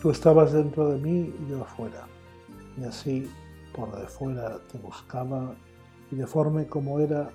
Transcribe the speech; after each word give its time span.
Tú 0.00 0.12
estabas 0.12 0.52
dentro 0.52 0.90
de 0.90 0.98
mí 0.98 1.34
y 1.40 1.50
yo 1.50 1.62
afuera, 1.62 2.06
y 2.76 2.84
así 2.84 3.28
por 3.74 3.90
de 3.98 4.06
fuera 4.06 4.60
te 4.68 4.78
buscaba 4.78 5.56
y 6.12 6.14
deforme 6.14 6.68
como 6.68 7.00
era, 7.00 7.32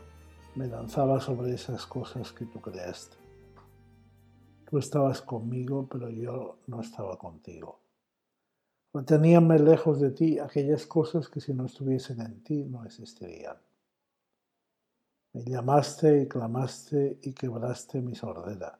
me 0.56 0.68
lanzaba 0.68 1.20
sobre 1.20 1.54
esas 1.54 1.86
cosas 1.86 2.32
que 2.32 2.46
tú 2.46 2.62
creaste. 2.62 3.18
Tú 4.70 4.78
estabas 4.78 5.22
conmigo, 5.22 5.90
pero 5.92 6.10
yo 6.10 6.60
no 6.68 6.80
estaba 6.80 7.18
contigo. 7.18 7.82
Reteníanme 8.94 9.60
lejos 9.60 10.00
de 10.00 10.12
ti 10.12 10.40
aquellas 10.40 10.86
cosas 10.86 11.28
que 11.28 11.42
si 11.42 11.54
no 11.54 11.66
estuviesen 11.66 12.22
en 12.22 12.44
ti 12.44 12.64
no 12.64 12.86
existirían. 12.86 13.58
Me 15.34 15.44
llamaste 15.44 16.22
y 16.22 16.28
clamaste 16.30 17.20
y 17.24 17.34
quebraste 17.34 18.02
mi 18.02 18.16
sordera 18.16 18.80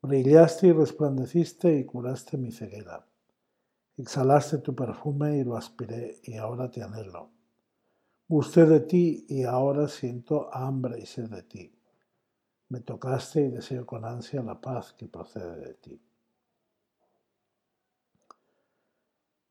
Brillaste 0.00 0.68
y 0.68 0.72
resplandeciste 0.72 1.76
y 1.76 1.84
curaste 1.84 2.36
mi 2.36 2.52
ceguera. 2.52 3.04
Exhalaste 3.96 4.58
tu 4.58 4.74
perfume 4.74 5.38
y 5.38 5.44
lo 5.44 5.56
aspiré 5.56 6.20
y 6.22 6.36
ahora 6.36 6.70
te 6.70 6.82
anhelo. 6.82 7.32
Gusté 8.28 8.64
de 8.64 8.80
ti 8.80 9.26
y 9.28 9.42
ahora 9.42 9.88
siento 9.88 10.54
hambre 10.54 11.00
y 11.00 11.06
sed 11.06 11.28
de 11.30 11.42
ti. 11.42 11.74
Me 12.68 12.80
tocaste 12.80 13.40
y 13.40 13.48
deseo 13.48 13.84
con 13.86 14.04
ansia 14.04 14.42
la 14.42 14.60
paz 14.60 14.92
que 14.92 15.08
procede 15.08 15.56
de 15.56 15.74
ti. 15.74 16.00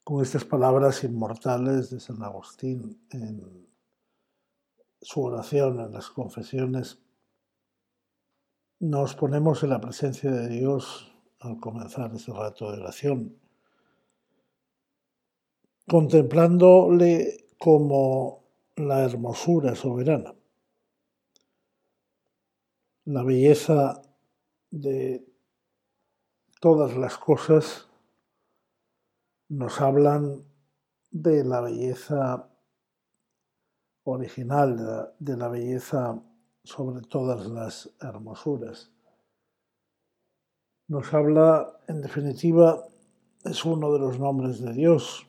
Con 0.04 0.24
estas 0.24 0.46
palabras 0.46 1.04
inmortales 1.04 1.90
de 1.90 2.00
San 2.00 2.24
Agustín 2.24 3.06
en 3.10 3.68
su 5.02 5.24
oración 5.24 5.82
en 5.82 5.92
las 5.92 6.10
confesiones 6.10 7.00
nos 8.80 9.16
ponemos 9.16 9.64
en 9.64 9.72
la 9.72 9.82
presencia 9.82 10.32
de 10.32 10.50
Dios 10.50 11.12
al 11.40 11.60
comenzar 11.60 12.14
ese 12.14 12.32
rato 12.32 12.72
de 12.72 12.80
oración, 12.82 13.40
contemplándole 15.88 17.46
como 17.58 18.44
la 18.76 19.04
hermosura 19.04 19.74
soberana, 19.76 20.36
la 23.06 23.24
belleza 23.24 24.02
de 24.70 25.26
todas 26.60 26.96
las 26.98 27.18
cosas 27.18 27.88
nos 29.50 29.80
hablan 29.80 30.44
de 31.10 31.44
la 31.46 31.62
belleza 31.62 32.50
original, 34.04 35.14
de 35.20 35.38
la 35.38 35.48
belleza 35.48 36.22
sobre 36.68 37.02
todas 37.02 37.48
las 37.48 37.90
hermosuras. 38.02 38.92
Nos 40.90 41.14
habla, 41.14 41.80
en 41.88 42.02
definitiva, 42.02 42.86
es 43.46 43.64
uno 43.64 43.94
de 43.94 44.00
los 44.00 44.20
nombres 44.20 44.62
de 44.62 44.74
Dios. 44.74 45.26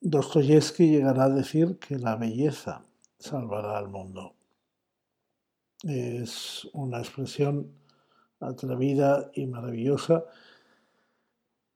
Dostoyevsky 0.00 0.90
llegará 0.90 1.24
a 1.24 1.30
decir 1.30 1.78
que 1.78 1.98
la 1.98 2.14
belleza 2.14 2.84
salvará 3.18 3.76
al 3.76 3.88
mundo. 3.88 4.36
Es 5.82 6.66
una 6.72 6.98
expresión 7.00 7.72
atrevida 8.38 9.30
y 9.34 9.46
maravillosa 9.46 10.24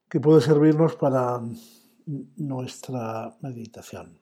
que 0.09 0.21
puede 0.21 0.41
servirnos 0.41 0.95
para 0.95 1.41
nuestra 2.37 3.37
meditación. 3.41 4.18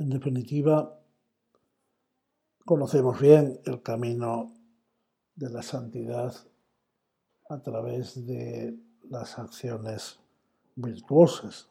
En 0.00 0.08
definitiva, 0.08 0.98
conocemos 2.64 3.20
bien 3.20 3.60
el 3.66 3.82
camino 3.82 4.50
de 5.34 5.50
la 5.50 5.62
santidad 5.62 6.34
a 7.50 7.62
través 7.62 8.26
de 8.26 8.78
las 9.10 9.38
acciones 9.38 10.18
virtuosas. 10.74 11.68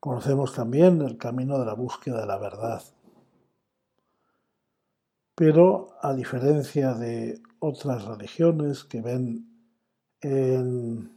Conocemos 0.00 0.54
también 0.54 1.02
el 1.02 1.18
camino 1.18 1.58
de 1.58 1.66
la 1.66 1.74
búsqueda 1.74 2.22
de 2.22 2.26
la 2.26 2.38
verdad. 2.38 2.82
Pero 5.34 5.90
a 6.00 6.14
diferencia 6.14 6.94
de 6.94 7.42
otras 7.58 8.06
religiones 8.06 8.82
que 8.82 9.02
ven 9.02 9.46
en 10.22 11.12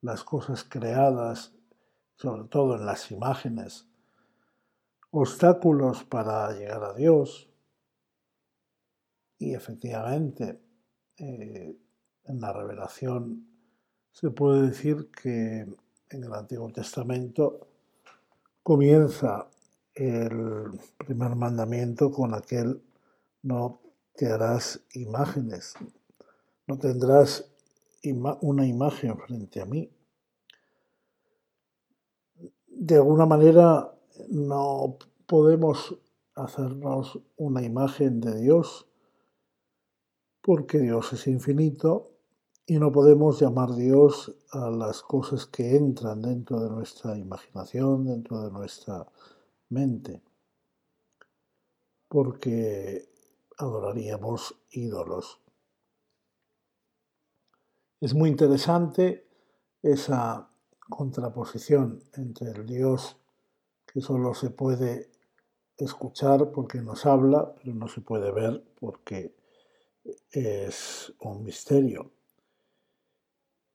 las 0.00 0.24
cosas 0.24 0.64
creadas, 0.64 1.52
sobre 2.16 2.44
todo 2.44 2.76
en 2.76 2.86
las 2.86 3.10
imágenes, 3.10 3.91
obstáculos 5.12 6.04
para 6.04 6.52
llegar 6.52 6.82
a 6.82 6.94
Dios. 6.94 7.48
Y 9.38 9.54
efectivamente, 9.54 10.58
eh, 11.18 11.76
en 12.24 12.40
la 12.40 12.52
revelación 12.52 13.46
se 14.12 14.30
puede 14.30 14.68
decir 14.68 15.10
que 15.10 15.66
en 16.10 16.24
el 16.24 16.32
Antiguo 16.32 16.70
Testamento 16.70 17.68
comienza 18.62 19.48
el 19.94 20.70
primer 20.98 21.34
mandamiento 21.36 22.10
con 22.10 22.34
aquel 22.34 22.82
no 23.42 23.80
te 24.14 24.30
harás 24.30 24.80
imágenes, 24.92 25.74
no 26.66 26.78
tendrás 26.78 27.50
una 28.40 28.66
imagen 28.66 29.18
frente 29.18 29.60
a 29.60 29.66
mí. 29.66 29.90
De 32.66 32.96
alguna 32.96 33.26
manera 33.26 33.92
no 34.28 34.98
podemos 35.26 35.98
hacernos 36.34 37.20
una 37.36 37.62
imagen 37.62 38.20
de 38.20 38.40
Dios 38.40 38.86
porque 40.40 40.78
Dios 40.78 41.12
es 41.12 41.26
infinito 41.26 42.12
y 42.66 42.78
no 42.78 42.90
podemos 42.92 43.40
llamar 43.40 43.74
Dios 43.74 44.34
a 44.50 44.70
las 44.70 45.02
cosas 45.02 45.46
que 45.46 45.76
entran 45.76 46.22
dentro 46.22 46.60
de 46.60 46.70
nuestra 46.70 47.16
imaginación, 47.16 48.04
dentro 48.04 48.42
de 48.42 48.50
nuestra 48.50 49.06
mente, 49.68 50.22
porque 52.08 53.08
adoraríamos 53.58 54.54
ídolos. 54.70 55.40
Es 58.00 58.14
muy 58.14 58.30
interesante 58.30 59.28
esa 59.82 60.48
contraposición 60.88 62.02
entre 62.14 62.50
el 62.50 62.66
Dios 62.66 63.16
que 63.92 64.00
solo 64.00 64.34
se 64.34 64.50
puede 64.50 65.10
escuchar 65.76 66.50
porque 66.50 66.80
nos 66.80 67.04
habla, 67.06 67.54
pero 67.54 67.74
no 67.74 67.88
se 67.88 68.00
puede 68.00 68.30
ver 68.32 68.64
porque 68.80 69.34
es 70.30 71.12
un 71.20 71.44
misterio. 71.44 72.10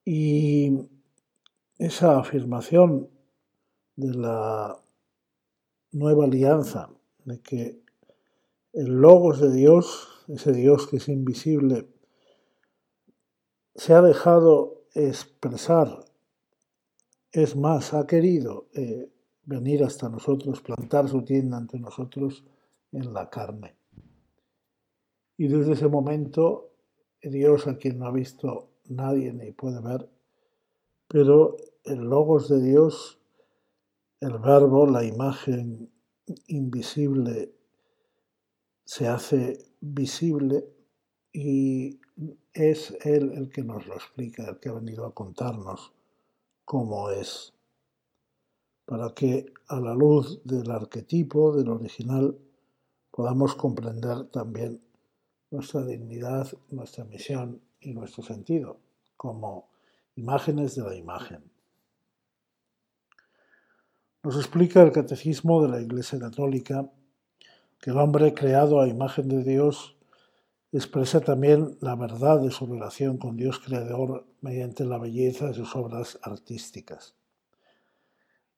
Y 0.04 0.90
esa 1.78 2.20
afirmación 2.20 3.10
de 3.96 4.14
la 4.14 4.82
nueva 5.92 6.26
alianza, 6.26 6.90
de 7.26 7.42
que 7.42 7.82
el 8.74 9.02
logos 9.02 9.40
de 9.40 9.52
Dios, 9.52 10.26
ese 10.28 10.54
Dios 10.54 10.88
que 10.88 10.98
es 10.98 11.08
invisible, 11.10 11.88
se 13.76 13.94
ha 13.94 14.02
dejado 14.02 14.84
expresar, 14.94 16.06
es 17.32 17.56
más, 17.56 17.94
ha 17.94 18.08
querido 18.08 18.68
eh, 18.74 19.12
venir 19.48 19.84
hasta 19.84 20.10
nosotros, 20.10 20.62
plantar 20.62 21.08
su 21.08 21.24
tienda 21.24 21.58
ante 21.58 21.80
nosotros 21.80 22.44
en 22.92 23.14
la 23.14 23.30
carne. 23.30 23.76
Y 25.38 25.48
desde 25.48 25.74
ese 25.74 25.88
momento, 25.88 26.74
Dios 27.22 27.66
a 27.68 27.78
quien 27.78 27.98
no 27.98 28.08
ha 28.08 28.12
visto 28.12 28.70
nadie 28.90 29.34
ni 29.34 29.52
puede 29.52 29.82
ver, 29.82 30.10
pero 31.08 31.56
el 31.86 32.00
logos 32.00 32.50
de 32.50 32.62
Dios, 32.62 33.20
el 34.20 34.38
verbo, 34.38 34.86
la 34.86 35.06
imagen 35.06 35.90
invisible, 36.48 37.54
se 38.84 39.08
hace 39.08 39.66
visible 39.80 40.68
y 41.32 42.02
es 42.54 42.98
Él 43.06 43.32
el 43.34 43.50
que 43.50 43.64
nos 43.64 43.88
lo 43.88 43.94
explica, 43.94 44.50
el 44.50 44.60
que 44.60 44.70
ha 44.70 44.74
venido 44.74 45.06
a 45.06 45.14
contarnos 45.14 45.94
cómo 46.66 47.10
es 47.12 47.57
para 48.88 49.14
que 49.14 49.54
a 49.68 49.82
la 49.82 49.94
luz 49.94 50.40
del 50.46 50.72
arquetipo, 50.72 51.54
del 51.54 51.68
original, 51.68 52.38
podamos 53.12 53.54
comprender 53.54 54.24
también 54.30 54.82
nuestra 55.52 55.86
dignidad, 55.86 56.48
nuestra 56.70 57.04
misión 57.04 57.62
y 57.82 57.94
nuestro 57.94 58.24
sentido 58.24 58.80
como 59.18 59.68
imágenes 60.16 60.76
de 60.76 60.84
la 60.84 60.96
imagen. 60.96 61.44
Nos 64.24 64.38
explica 64.38 64.82
el 64.82 64.94
Catecismo 64.94 65.62
de 65.62 65.70
la 65.70 65.82
Iglesia 65.82 66.18
Católica 66.18 66.90
que 67.82 67.90
el 67.90 67.98
hombre 67.98 68.34
creado 68.34 68.80
a 68.80 68.88
imagen 68.88 69.28
de 69.28 69.44
Dios 69.44 69.98
expresa 70.72 71.20
también 71.20 71.78
la 71.82 71.96
verdad 71.96 72.40
de 72.40 72.52
su 72.52 72.66
relación 72.66 73.18
con 73.18 73.36
Dios 73.36 73.60
Creador 73.60 74.26
mediante 74.40 74.86
la 74.86 74.98
belleza 74.98 75.48
de 75.48 75.56
sus 75.56 75.76
obras 75.76 76.20
artísticas. 76.22 77.18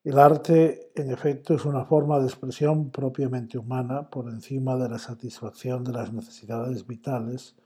El 0.02 0.18
arte, 0.18 0.94
en 0.96 1.12
efecto, 1.12 1.54
es 1.54 1.66
una 1.66 1.84
forma 1.84 2.20
de 2.20 2.28
expresión 2.28 2.90
propiamente 2.90 3.58
humana 3.58 4.10
por 4.10 4.30
encima 4.30 4.78
de 4.78 4.88
la 4.88 4.98
satisfacción 4.98 5.84
de 5.84 5.92
las 5.92 6.14
necesidades 6.14 6.88
vitales 6.88 7.58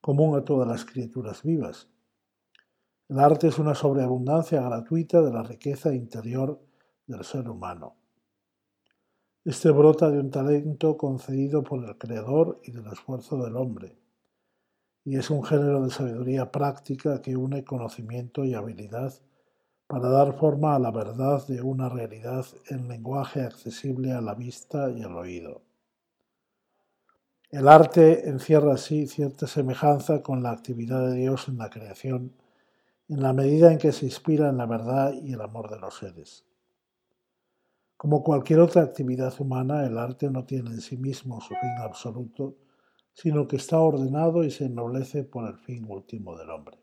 común 0.00 0.34
a 0.34 0.44
todas 0.46 0.66
las 0.66 0.86
criaturas 0.86 1.42
vivas. 1.42 1.90
El 3.10 3.18
arte 3.18 3.48
es 3.48 3.58
una 3.58 3.74
sobreabundancia 3.74 4.62
gratuita 4.62 5.20
de 5.20 5.30
la 5.30 5.42
riqueza 5.42 5.92
interior 5.94 6.58
del 7.06 7.22
ser 7.22 7.50
humano. 7.50 7.96
Este 9.44 9.70
brota 9.70 10.10
de 10.10 10.20
un 10.20 10.30
talento 10.30 10.96
concedido 10.96 11.62
por 11.62 11.84
el 11.84 11.98
Creador 11.98 12.62
y 12.64 12.70
del 12.70 12.86
esfuerzo 12.86 13.36
del 13.44 13.56
hombre, 13.56 13.98
y 15.04 15.16
es 15.16 15.28
un 15.28 15.44
género 15.44 15.82
de 15.82 15.90
sabiduría 15.90 16.50
práctica 16.50 17.20
que 17.20 17.36
une 17.36 17.62
conocimiento 17.62 18.46
y 18.46 18.54
habilidad 18.54 19.12
para 19.88 20.10
dar 20.10 20.34
forma 20.34 20.76
a 20.76 20.78
la 20.78 20.90
verdad 20.90 21.46
de 21.46 21.62
una 21.62 21.88
realidad 21.88 22.44
en 22.68 22.88
lenguaje 22.88 23.40
accesible 23.40 24.12
a 24.12 24.20
la 24.20 24.34
vista 24.34 24.90
y 24.90 25.02
al 25.02 25.16
oído. 25.16 25.62
El 27.50 27.66
arte 27.66 28.28
encierra 28.28 28.74
así 28.74 29.06
cierta 29.06 29.46
semejanza 29.46 30.22
con 30.22 30.42
la 30.42 30.50
actividad 30.50 31.08
de 31.08 31.14
Dios 31.14 31.48
en 31.48 31.56
la 31.56 31.70
creación, 31.70 32.34
en 33.08 33.22
la 33.22 33.32
medida 33.32 33.72
en 33.72 33.78
que 33.78 33.92
se 33.92 34.04
inspira 34.04 34.50
en 34.50 34.58
la 34.58 34.66
verdad 34.66 35.14
y 35.14 35.32
el 35.32 35.40
amor 35.40 35.70
de 35.70 35.78
los 35.78 35.96
seres. 35.96 36.44
Como 37.96 38.22
cualquier 38.22 38.60
otra 38.60 38.82
actividad 38.82 39.32
humana, 39.40 39.86
el 39.86 39.96
arte 39.96 40.30
no 40.30 40.44
tiene 40.44 40.68
en 40.68 40.82
sí 40.82 40.98
mismo 40.98 41.40
su 41.40 41.54
fin 41.54 41.78
absoluto, 41.80 42.56
sino 43.14 43.48
que 43.48 43.56
está 43.56 43.80
ordenado 43.80 44.44
y 44.44 44.50
se 44.50 44.66
ennoblece 44.66 45.24
por 45.24 45.48
el 45.48 45.56
fin 45.56 45.86
último 45.88 46.36
del 46.36 46.50
hombre. 46.50 46.78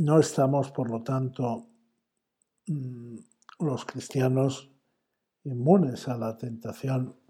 No 0.00 0.18
estamos, 0.18 0.70
por 0.70 0.88
lo 0.88 1.02
tanto, 1.02 1.68
mm, 2.66 3.16
los 3.58 3.84
cristianos 3.84 4.70
inmunes 5.44 6.08
a 6.08 6.16
la 6.16 6.38
tentación 6.38 7.20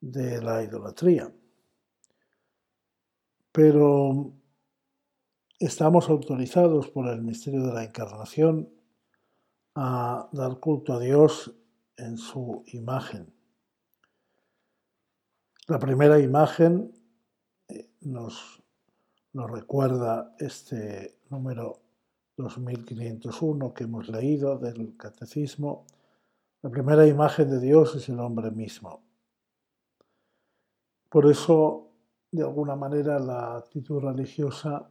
de 0.00 0.40
la 0.40 0.62
idolatría. 0.62 1.30
Pero 3.52 4.32
estamos 5.58 6.08
autorizados 6.08 6.88
por 6.88 7.08
el 7.08 7.20
misterio 7.20 7.66
de 7.66 7.74
la 7.74 7.84
encarnación 7.84 8.70
a 9.74 10.30
dar 10.32 10.58
culto 10.60 10.94
a 10.94 11.00
Dios 11.00 11.54
en 11.98 12.16
su 12.16 12.64
imagen. 12.68 13.30
La 15.66 15.78
primera 15.78 16.18
imagen 16.18 16.90
eh, 17.68 17.90
nos, 18.00 18.62
recuerda 19.34 20.34
este 20.38 21.18
número 21.28 21.82
2501 22.38 23.74
que 23.74 23.84
hemos 23.84 24.08
leído 24.08 24.58
del 24.58 24.96
catecismo. 24.96 25.84
La 26.62 26.70
primera 26.70 27.06
imagen 27.06 27.50
de 27.50 27.60
Dios 27.60 27.94
es 27.96 28.08
el 28.08 28.20
hombre 28.20 28.50
mismo. 28.50 29.02
Por 31.08 31.26
eso, 31.26 31.88
de 32.30 32.42
alguna 32.42 32.76
manera, 32.76 33.18
la 33.18 33.56
actitud 33.56 34.00
religiosa 34.00 34.88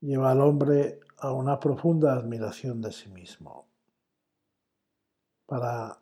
lleva 0.00 0.30
al 0.30 0.40
hombre 0.40 1.00
a 1.18 1.32
una 1.32 1.58
profunda 1.58 2.14
admiración 2.14 2.80
de 2.80 2.92
sí 2.92 3.08
mismo. 3.08 3.66
Para 5.46 5.98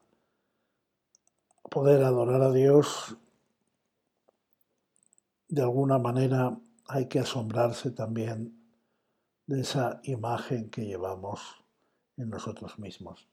poder 1.71 2.03
adorar 2.03 2.43
a 2.43 2.53
Dios, 2.53 3.17
de 5.49 5.63
alguna 5.63 5.99
manera 5.99 6.59
hay 6.89 7.07
que 7.07 7.21
asombrarse 7.21 7.91
también 7.91 8.56
de 9.46 9.60
esa 9.60 10.00
imagen 10.04 10.70
que 10.70 10.84
llevamos 10.84 11.40
en 12.16 12.31
nosotros 12.31 12.78
mismos. 12.78 13.28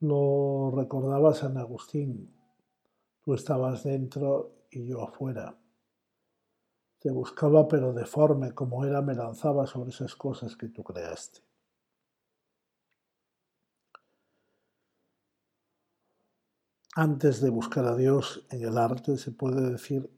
Lo 0.00 0.72
recordaba 0.74 1.34
San 1.34 1.56
Agustín, 1.58 2.34
tú 3.22 3.34
estabas 3.34 3.84
dentro 3.84 4.66
y 4.70 4.86
yo 4.86 5.02
afuera. 5.02 5.58
Te 6.98 7.10
buscaba 7.10 7.68
pero 7.68 7.92
deforme 7.92 8.52
como 8.52 8.84
era 8.84 9.02
me 9.02 9.14
lanzaba 9.14 9.66
sobre 9.66 9.90
esas 9.90 10.14
cosas 10.16 10.56
que 10.56 10.68
tú 10.68 10.82
creaste. 10.82 11.40
Antes 16.94 17.40
de 17.40 17.50
buscar 17.50 17.84
a 17.84 17.94
Dios 17.94 18.44
en 18.50 18.64
el 18.64 18.76
arte 18.76 19.16
se 19.16 19.30
puede 19.30 19.70
decir 19.70 20.10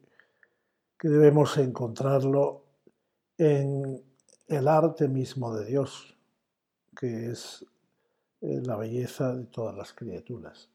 que 0.99 1.09
debemos 1.09 1.59
encontrarlo 1.59 2.60
en 3.41 4.05
el 4.49 4.69
arte 4.69 5.09
mismo 5.09 5.55
de 5.55 5.65
Dios, 5.65 6.15
que 6.95 7.31
es 7.31 7.65
eh, 8.43 8.61
la 8.63 8.77
belleza 8.77 9.35
de 9.35 9.47
todas 9.47 9.75
las 9.75 9.95
criaturas. 9.95 10.69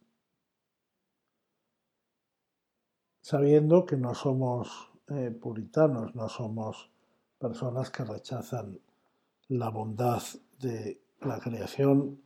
Sabiendo 3.22 3.86
que 3.86 3.98
no 3.98 4.16
somos 4.16 4.92
eh, 5.10 5.30
puritanos, 5.30 6.16
no 6.16 6.28
somos 6.28 6.90
personas 7.38 7.92
que 7.92 8.04
rechazan 8.04 8.80
la 9.50 9.70
bondad 9.70 10.24
de 10.60 11.00
la 11.22 11.40
creación, 11.40 12.20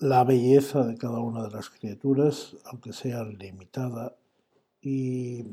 la 0.00 0.24
belleza 0.24 0.84
de 0.84 0.98
cada 0.98 1.20
una 1.20 1.44
de 1.44 1.52
las 1.52 1.70
criaturas, 1.70 2.56
aunque 2.64 2.92
sea 2.92 3.22
limitada 3.22 4.16
y, 4.80 5.46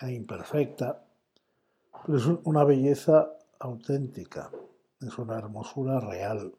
e 0.00 0.12
imperfecta, 0.12 1.09
pero 2.04 2.18
es 2.18 2.26
una 2.44 2.64
belleza 2.64 3.30
auténtica, 3.58 4.50
es 5.00 5.18
una 5.18 5.38
hermosura 5.38 6.00
real. 6.00 6.54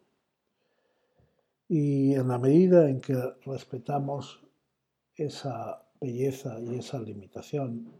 Y 1.68 2.14
en 2.14 2.28
la 2.28 2.38
medida 2.38 2.90
en 2.90 3.00
que 3.00 3.16
respetamos 3.46 4.42
esa 5.16 5.84
belleza 6.00 6.60
y 6.60 6.76
esa 6.76 7.00
limitación, 7.00 7.92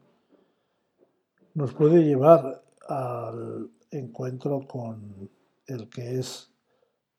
nos 1.54 1.74
puede 1.74 2.04
llevar 2.04 2.64
al 2.88 3.70
encuentro 3.92 4.68
con 4.68 5.30
el 5.68 5.90
que 5.90 6.20
es 6.20 6.52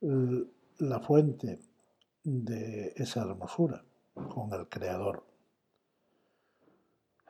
la 0.01 1.01
fuente 1.01 1.61
de 2.25 2.93
esa 2.97 3.23
hermosura, 3.23 3.85
con 4.15 4.53
el 4.53 4.69
Creador. 4.69 5.32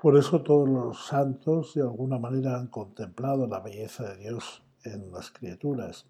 Por 0.03 0.19
eso 0.19 0.43
todos 0.43 0.69
los 0.69 1.07
santos 1.07 1.75
de 1.75 1.83
alguna 1.83 2.19
manera 2.19 2.57
han 2.59 2.67
contemplado 2.67 3.47
la 3.47 3.61
belleza 3.61 4.03
de 4.09 4.17
Dios 4.17 4.65
en 4.83 5.13
las 5.13 5.31
criaturas. 5.31 6.09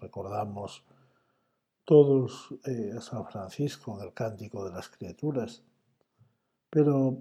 Recordamos 0.00 0.84
todos 1.84 2.54
eh, 2.64 2.92
a 2.96 3.00
San 3.00 3.26
Francisco 3.26 3.98
en 3.98 4.06
el 4.06 4.14
cántico 4.14 4.64
de 4.64 4.70
las 4.70 4.88
criaturas, 4.90 5.64
pero 6.70 7.18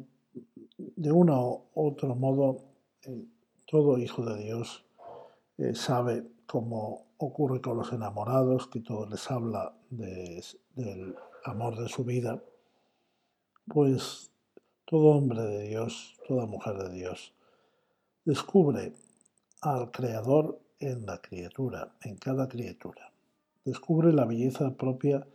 de 0.76 1.12
uno 1.12 1.72
u 1.74 1.88
otro 1.88 2.14
modo 2.14 2.58
todo 3.66 3.98
hijo 3.98 4.24
de 4.26 4.44
Dios 4.44 4.86
eh, 5.58 5.74
sabe 5.74 6.24
cómo 6.46 7.08
ocurre 7.18 7.62
con 7.62 7.78
los 7.78 7.92
enamorados, 7.92 8.68
que 8.68 8.82
todo 8.82 9.08
les 9.08 9.32
habla 9.32 9.76
del 9.90 11.16
amor 11.46 11.80
de 11.80 11.90
su 11.90 12.04
vida, 12.04 12.44
pues 13.68 14.30
todo 14.86 15.18
hombre 15.18 15.42
de 15.42 15.68
Dios, 15.68 16.16
toda 16.28 16.46
mujer 16.46 16.78
de 16.78 16.90
Dios, 16.90 17.34
descubre 18.24 18.94
al 19.62 19.92
Creador 19.92 20.60
en 20.80 21.06
la 21.06 21.22
criatura, 21.22 21.96
en 22.02 22.18
cada 22.18 22.48
criatura. 22.48 23.12
Descubre 23.64 24.14
la 24.14 24.26
belleza 24.26 24.76
propia 24.76 25.28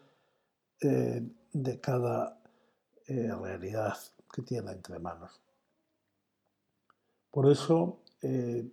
eh, 0.81 1.23
de 1.53 1.81
cada 1.81 2.41
eh, 3.07 3.33
realidad 3.35 3.97
que 4.33 4.43
tiene 4.43 4.71
entre 4.73 4.99
manos. 4.99 5.41
Por 7.31 7.51
eso 7.51 8.03
eh, 8.23 8.71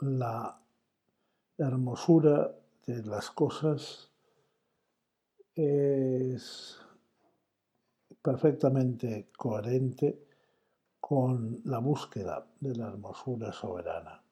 la 0.00 0.60
hermosura 1.56 2.52
de 2.86 3.02
las 3.04 3.30
cosas 3.30 4.10
es 5.54 6.78
perfectamente 8.22 9.30
coherente 9.36 10.26
con 11.00 11.60
la 11.64 11.78
búsqueda 11.78 12.46
de 12.60 12.74
la 12.74 12.88
hermosura 12.88 13.52
soberana. 13.52 14.22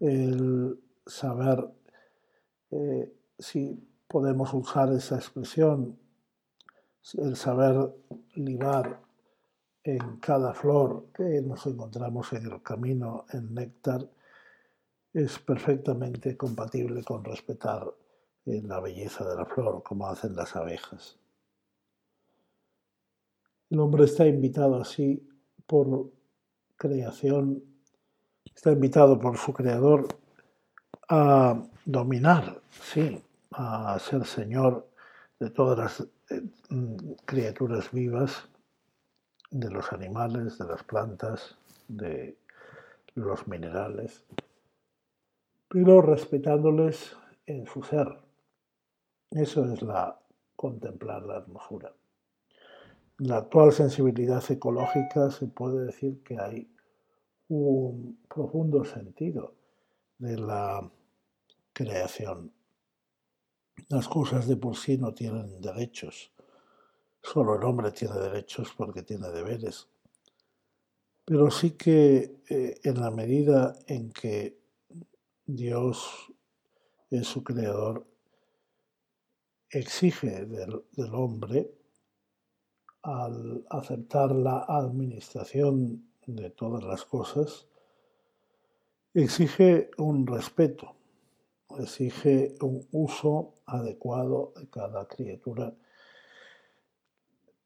El 0.00 0.78
saber 1.06 1.68
eh, 2.70 3.12
si 3.38 3.86
podemos 4.08 4.52
usar 4.54 4.92
esa 4.92 5.16
expresión, 5.16 5.98
el 7.18 7.36
saber 7.36 7.94
libar 8.34 9.00
en 9.84 10.16
cada 10.18 10.54
flor 10.54 11.08
que 11.12 11.42
nos 11.42 11.66
encontramos 11.66 12.32
en 12.32 12.46
el 12.46 12.62
camino, 12.62 13.26
en 13.32 13.52
néctar, 13.52 14.08
es 15.12 15.38
perfectamente 15.38 16.36
compatible 16.36 17.04
con 17.04 17.24
respetar 17.24 17.92
eh, 18.46 18.62
la 18.64 18.80
belleza 18.80 19.28
de 19.28 19.36
la 19.36 19.44
flor, 19.44 19.82
como 19.82 20.06
hacen 20.06 20.34
las 20.34 20.56
abejas. 20.56 21.18
El 23.72 23.80
hombre 23.80 24.04
está 24.04 24.26
invitado 24.26 24.82
así 24.82 25.26
por 25.66 26.10
creación, 26.76 27.64
está 28.54 28.70
invitado 28.70 29.18
por 29.18 29.38
su 29.38 29.54
creador 29.54 30.08
a 31.08 31.58
dominar, 31.86 32.60
sí, 32.82 33.24
a 33.52 33.98
ser 33.98 34.26
señor 34.26 34.86
de 35.40 35.48
todas 35.48 35.78
las 35.78 36.00
eh, 36.28 36.42
mm, 36.68 37.12
criaturas 37.24 37.90
vivas, 37.92 38.46
de 39.50 39.70
los 39.70 39.90
animales, 39.90 40.58
de 40.58 40.66
las 40.66 40.82
plantas, 40.82 41.56
de 41.88 42.36
los 43.14 43.48
minerales, 43.48 44.22
pero 45.68 46.02
respetándoles 46.02 47.16
en 47.46 47.66
su 47.66 47.82
ser. 47.82 48.18
Eso 49.30 49.64
es 49.72 49.80
la 49.80 50.20
contemplar 50.56 51.22
la 51.22 51.38
hermosura. 51.38 51.90
La 53.24 53.36
actual 53.36 53.72
sensibilidad 53.72 54.42
ecológica 54.50 55.30
se 55.30 55.46
puede 55.46 55.86
decir 55.86 56.24
que 56.24 56.40
hay 56.40 56.68
un 57.46 58.18
profundo 58.28 58.84
sentido 58.84 59.54
de 60.18 60.38
la 60.38 60.90
creación. 61.72 62.52
Las 63.90 64.08
cosas 64.08 64.48
de 64.48 64.56
por 64.56 64.76
sí 64.76 64.98
no 64.98 65.14
tienen 65.14 65.60
derechos. 65.60 66.32
Solo 67.22 67.54
el 67.54 67.62
hombre 67.62 67.92
tiene 67.92 68.16
derechos 68.16 68.74
porque 68.76 69.04
tiene 69.04 69.30
deberes. 69.30 69.86
Pero 71.24 71.48
sí 71.52 71.76
que 71.76 72.42
eh, 72.50 72.80
en 72.82 73.00
la 73.00 73.12
medida 73.12 73.76
en 73.86 74.10
que 74.10 74.58
Dios 75.46 76.26
es 77.08 77.28
su 77.28 77.44
creador, 77.44 78.04
exige 79.70 80.44
del 80.44 81.14
hombre, 81.14 81.81
al 83.02 83.64
aceptar 83.68 84.32
la 84.32 84.64
administración 84.68 86.08
de 86.26 86.50
todas 86.50 86.84
las 86.84 87.04
cosas, 87.04 87.66
exige 89.14 89.90
un 89.98 90.26
respeto, 90.26 90.94
exige 91.78 92.54
un 92.60 92.86
uso 92.92 93.54
adecuado 93.66 94.52
de 94.56 94.68
cada 94.68 95.06
criatura, 95.06 95.74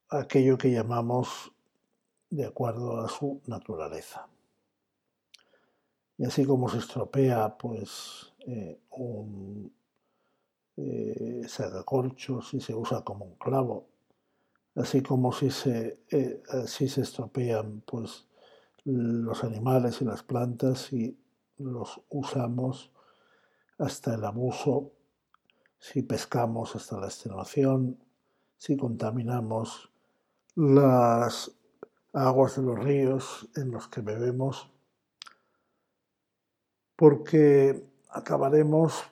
aquello 0.08 0.56
que 0.56 0.70
llamamos 0.70 1.52
de 2.30 2.46
acuerdo 2.46 3.00
a 3.00 3.08
su 3.08 3.40
naturaleza. 3.46 4.28
Y 6.18 6.24
así 6.24 6.44
como 6.44 6.68
se 6.68 6.78
estropea 6.78 7.56
pues 7.58 8.32
eh, 8.46 8.80
un 8.90 9.72
eh, 10.76 11.42
sacacorchos 11.46 12.54
y 12.54 12.60
se 12.60 12.74
usa 12.74 13.02
como 13.02 13.26
un 13.26 13.34
clavo, 13.36 13.88
así 14.76 15.02
como 15.02 15.32
si 15.32 15.50
se, 15.50 16.00
eh, 16.10 16.42
si 16.66 16.88
se 16.88 17.00
estropean 17.00 17.82
pues 17.86 18.26
los 18.84 19.42
animales 19.42 20.00
y 20.00 20.04
las 20.04 20.22
plantas 20.22 20.92
y 20.92 21.18
los 21.58 22.00
usamos 22.10 22.92
hasta 23.78 24.14
el 24.14 24.24
abuso, 24.24 24.92
si 25.78 26.02
pescamos 26.02 26.76
hasta 26.76 27.00
la 27.00 27.06
extenuación, 27.06 27.98
si 28.56 28.76
contaminamos 28.76 29.90
las 30.54 31.50
aguas 32.12 32.56
de 32.56 32.62
los 32.62 32.78
ríos 32.78 33.48
en 33.56 33.70
los 33.70 33.88
que 33.88 34.00
bebemos, 34.02 34.70
porque 36.96 37.84
acabaremos, 38.08 39.04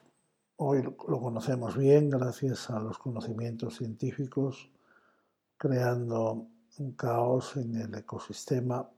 hoy 0.56 0.83
lo 0.83 0.97
conocemos 0.97 1.76
bien 1.76 2.11
gracias 2.11 2.71
a 2.71 2.78
los 2.80 2.99
conocimientos 2.99 3.76
científicos, 3.76 4.71
creando 5.56 6.49
un 6.78 6.92
caos 6.92 7.56
en 7.56 7.76
el 7.76 7.94
ecosistema, 7.94 8.90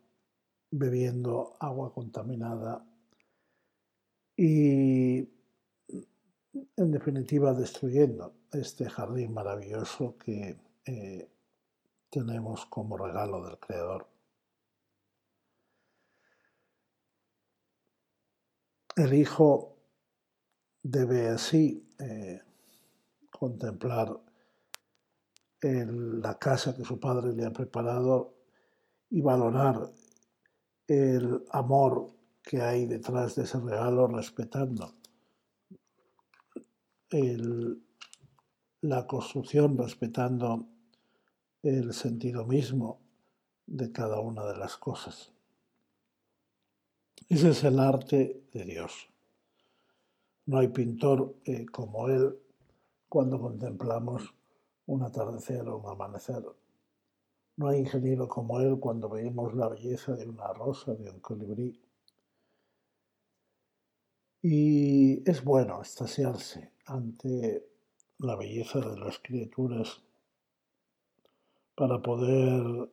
bebiendo 0.71 1.57
agua 1.61 1.93
contaminada 1.93 2.85
y, 4.37 5.19
en 5.19 6.91
definitiva, 6.91 7.55
destruyendo 7.55 8.35
este 8.53 8.89
jardín 8.89 9.33
maravilloso 9.33 10.17
que 10.19 10.59
eh, 10.85 11.31
tenemos 12.11 12.67
como 12.67 12.97
regalo 12.97 13.45
del 13.45 13.59
Creador. 13.59 14.09
El 18.97 19.13
Hijo 19.13 19.77
debe 20.83 21.29
así 21.29 21.87
eh, 21.99 22.41
contemplar 23.31 24.19
la 25.87 26.39
casa 26.39 26.77
que 26.77 26.85
su 26.85 26.99
padre 26.99 27.33
le 27.33 27.47
ha 27.47 27.53
preparado 27.53 28.35
y 29.11 29.21
valorar 29.21 29.91
el 30.87 31.45
amor 31.51 32.11
que 32.43 32.61
hay 32.61 32.87
detrás 32.87 33.35
de 33.35 33.45
ese 33.45 33.59
regalo, 33.59 34.07
respetando 34.07 34.95
la 38.83 39.07
construcción, 39.07 39.77
respetando 39.79 40.67
el 41.63 41.93
sentido 41.93 42.45
mismo 42.45 43.01
de 43.67 43.91
cada 43.91 44.21
una 44.21 44.45
de 44.45 44.57
las 44.57 44.77
cosas. 44.77 45.33
Ese 47.29 47.51
es 47.51 47.65
el 47.65 47.79
arte 47.81 48.45
de 48.53 48.65
Dios. 48.65 49.09
No 50.47 50.59
hay 50.59 50.69
pintor 50.69 51.35
eh, 51.45 51.67
como 51.67 52.09
Él 52.09 52.39
cuando 53.09 53.41
contemplamos 53.41 54.33
un 54.87 55.03
atardecer 55.03 55.69
o 55.69 55.79
un 55.79 55.91
amanecer. 55.91 56.43
No 57.57 57.69
hay 57.69 57.81
ingeniero 57.81 58.29
como 58.29 58.61
él 58.61 58.79
cuando 58.79 59.09
vemos 59.09 59.55
la 59.55 59.69
belleza 59.69 60.15
de 60.15 60.29
una 60.29 60.53
rosa, 60.53 60.95
de 60.95 61.11
un 61.11 61.21
colibrí. 61.21 61.81
Y 64.43 65.29
es 65.29 65.43
bueno 65.43 65.83
estasiarse 65.83 66.73
ante 66.85 67.67
la 68.19 68.37
belleza 68.37 68.81
de 68.81 68.99
las 68.99 69.19
criaturas 69.19 70.03
para 71.75 72.01
poder 72.01 72.91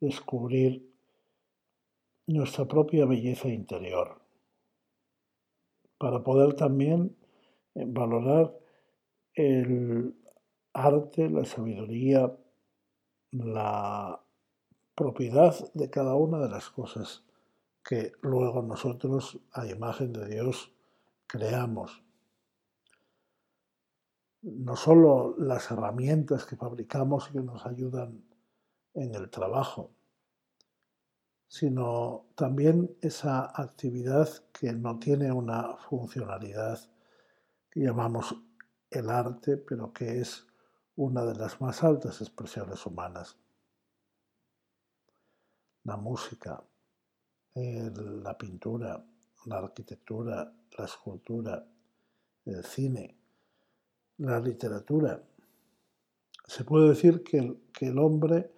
descubrir 0.00 0.88
nuestra 2.26 2.66
propia 2.66 3.06
belleza 3.06 3.48
interior, 3.48 4.20
para 5.96 6.22
poder 6.22 6.54
también 6.54 7.16
valorar 7.74 8.54
el 9.34 10.14
arte, 10.72 11.28
la 11.28 11.44
sabiduría, 11.44 12.36
la 13.32 14.20
propiedad 14.94 15.54
de 15.74 15.90
cada 15.90 16.14
una 16.14 16.38
de 16.38 16.48
las 16.48 16.70
cosas 16.70 17.24
que 17.84 18.12
luego 18.20 18.62
nosotros, 18.62 19.38
a 19.52 19.66
imagen 19.66 20.12
de 20.12 20.26
Dios, 20.28 20.72
creamos. 21.26 22.02
No 24.42 24.76
solo 24.76 25.34
las 25.38 25.70
herramientas 25.70 26.44
que 26.44 26.56
fabricamos 26.56 27.28
y 27.28 27.32
que 27.34 27.40
nos 27.40 27.64
ayudan 27.64 28.24
en 28.94 29.14
el 29.14 29.30
trabajo, 29.30 29.90
sino 31.48 32.26
también 32.34 32.94
esa 33.00 33.52
actividad 33.54 34.28
que 34.52 34.72
no 34.72 34.98
tiene 34.98 35.32
una 35.32 35.76
funcionalidad 35.88 36.78
que 37.70 37.80
llamamos 37.80 38.36
el 38.90 39.08
arte, 39.08 39.56
pero 39.56 39.92
que 39.92 40.20
es 40.20 40.47
una 40.98 41.24
de 41.24 41.36
las 41.36 41.60
más 41.60 41.84
altas 41.84 42.20
expresiones 42.20 42.84
humanas. 42.84 43.36
La 45.84 45.96
música, 45.96 46.60
la 47.54 48.36
pintura, 48.36 49.04
la 49.46 49.58
arquitectura, 49.58 50.52
la 50.76 50.84
escultura, 50.84 51.64
el 52.44 52.64
cine, 52.64 53.16
la 54.18 54.40
literatura. 54.40 55.22
Se 56.44 56.64
puede 56.64 56.88
decir 56.88 57.22
que 57.22 57.56
el, 57.80 57.98
hombre 57.98 58.50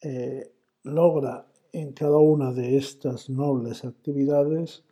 eh, 0.00 0.50
logra 0.84 1.46
en 1.72 1.92
cada 1.92 2.16
una 2.16 2.52
de 2.52 2.78
estas 2.78 3.28
nobles 3.28 3.84
actividades 3.84 4.82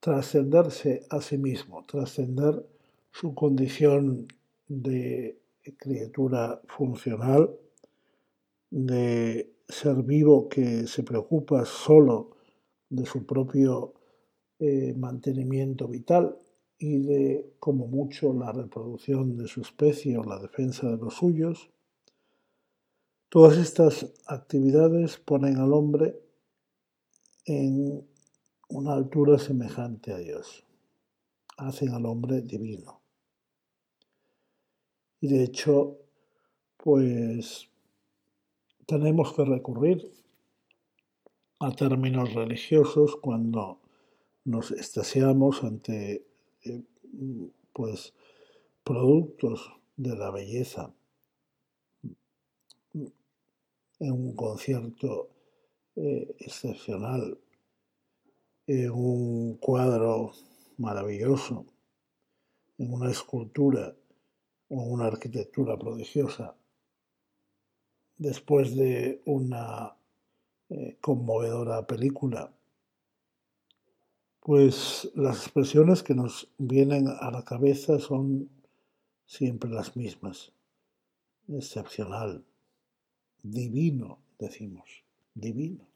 trascenderse 0.00 1.06
a 1.10 1.20
sí 1.20 1.36
mismo, 1.36 1.84
trascender 1.84 2.66
su 3.12 3.34
condición 3.34 4.26
de 4.68 5.40
criatura 5.76 6.60
funcional, 6.68 7.58
de 8.70 9.52
ser 9.68 10.02
vivo 10.02 10.48
que 10.48 10.86
se 10.86 11.02
preocupa 11.02 11.64
solo 11.64 12.36
de 12.88 13.04
su 13.04 13.26
propio 13.26 13.94
eh, 14.58 14.94
mantenimiento 14.94 15.88
vital 15.88 16.38
y 16.78 16.98
de, 16.98 17.54
como 17.58 17.86
mucho, 17.86 18.32
la 18.32 18.52
reproducción 18.52 19.36
de 19.36 19.48
su 19.48 19.60
especie 19.62 20.16
o 20.16 20.24
la 20.24 20.38
defensa 20.38 20.88
de 20.88 20.96
los 20.96 21.14
suyos, 21.14 21.70
todas 23.28 23.58
estas 23.58 24.12
actividades 24.26 25.18
ponen 25.18 25.56
al 25.56 25.72
hombre 25.72 26.20
en 27.44 28.06
una 28.68 28.94
altura 28.94 29.38
semejante 29.38 30.12
a 30.12 30.18
Dios, 30.18 30.64
hacen 31.56 31.90
al 31.90 32.06
hombre 32.06 32.42
divino. 32.42 32.97
Y 35.20 35.28
de 35.28 35.44
hecho, 35.44 35.98
pues 36.76 37.68
tenemos 38.86 39.34
que 39.34 39.44
recurrir 39.44 40.10
a 41.60 41.72
términos 41.72 42.32
religiosos 42.34 43.16
cuando 43.16 43.80
nos 44.44 44.70
estasiamos 44.70 45.64
ante 45.64 46.24
eh, 46.64 46.82
pues 47.72 48.14
productos 48.84 49.70
de 49.96 50.16
la 50.16 50.30
belleza. 50.30 50.94
En 54.00 54.12
un 54.12 54.36
concierto 54.36 55.30
eh, 55.96 56.34
excepcional, 56.38 57.36
en 58.68 58.90
un 58.92 59.56
cuadro 59.56 60.32
maravilloso, 60.76 61.66
en 62.78 62.92
una 62.92 63.10
escultura 63.10 63.97
una 64.68 65.06
arquitectura 65.06 65.78
prodigiosa, 65.78 66.54
después 68.16 68.76
de 68.76 69.22
una 69.24 69.96
eh, 70.68 70.98
conmovedora 71.00 71.86
película, 71.86 72.52
pues 74.40 75.10
las 75.14 75.42
expresiones 75.42 76.02
que 76.02 76.14
nos 76.14 76.50
vienen 76.58 77.08
a 77.08 77.30
la 77.30 77.44
cabeza 77.44 77.98
son 77.98 78.50
siempre 79.26 79.70
las 79.70 79.96
mismas. 79.96 80.52
Excepcional, 81.48 82.44
divino, 83.42 84.18
decimos, 84.38 85.04
divino. 85.34 85.86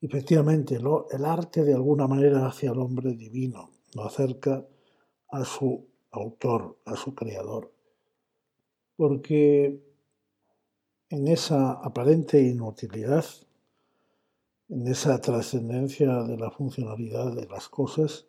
Efectivamente, 0.00 0.76
el 0.76 1.24
arte 1.24 1.62
de 1.62 1.74
alguna 1.74 2.08
manera 2.08 2.46
hace 2.46 2.66
al 2.66 2.78
hombre 2.80 3.14
divino, 3.14 3.70
lo 3.94 4.04
acerca 4.04 4.66
a 5.28 5.44
su 5.44 5.91
autor, 6.12 6.78
a 6.84 6.96
su 6.96 7.14
creador, 7.14 7.72
porque 8.96 9.80
en 11.08 11.28
esa 11.28 11.72
aparente 11.72 12.40
inutilidad, 12.40 13.24
en 14.68 14.86
esa 14.86 15.20
trascendencia 15.20 16.22
de 16.22 16.36
la 16.36 16.50
funcionalidad 16.50 17.34
de 17.34 17.46
las 17.46 17.68
cosas, 17.68 18.26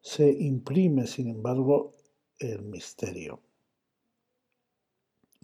se 0.00 0.30
imprime, 0.30 1.06
sin 1.06 1.28
embargo, 1.28 1.94
el 2.38 2.62
misterio. 2.62 3.40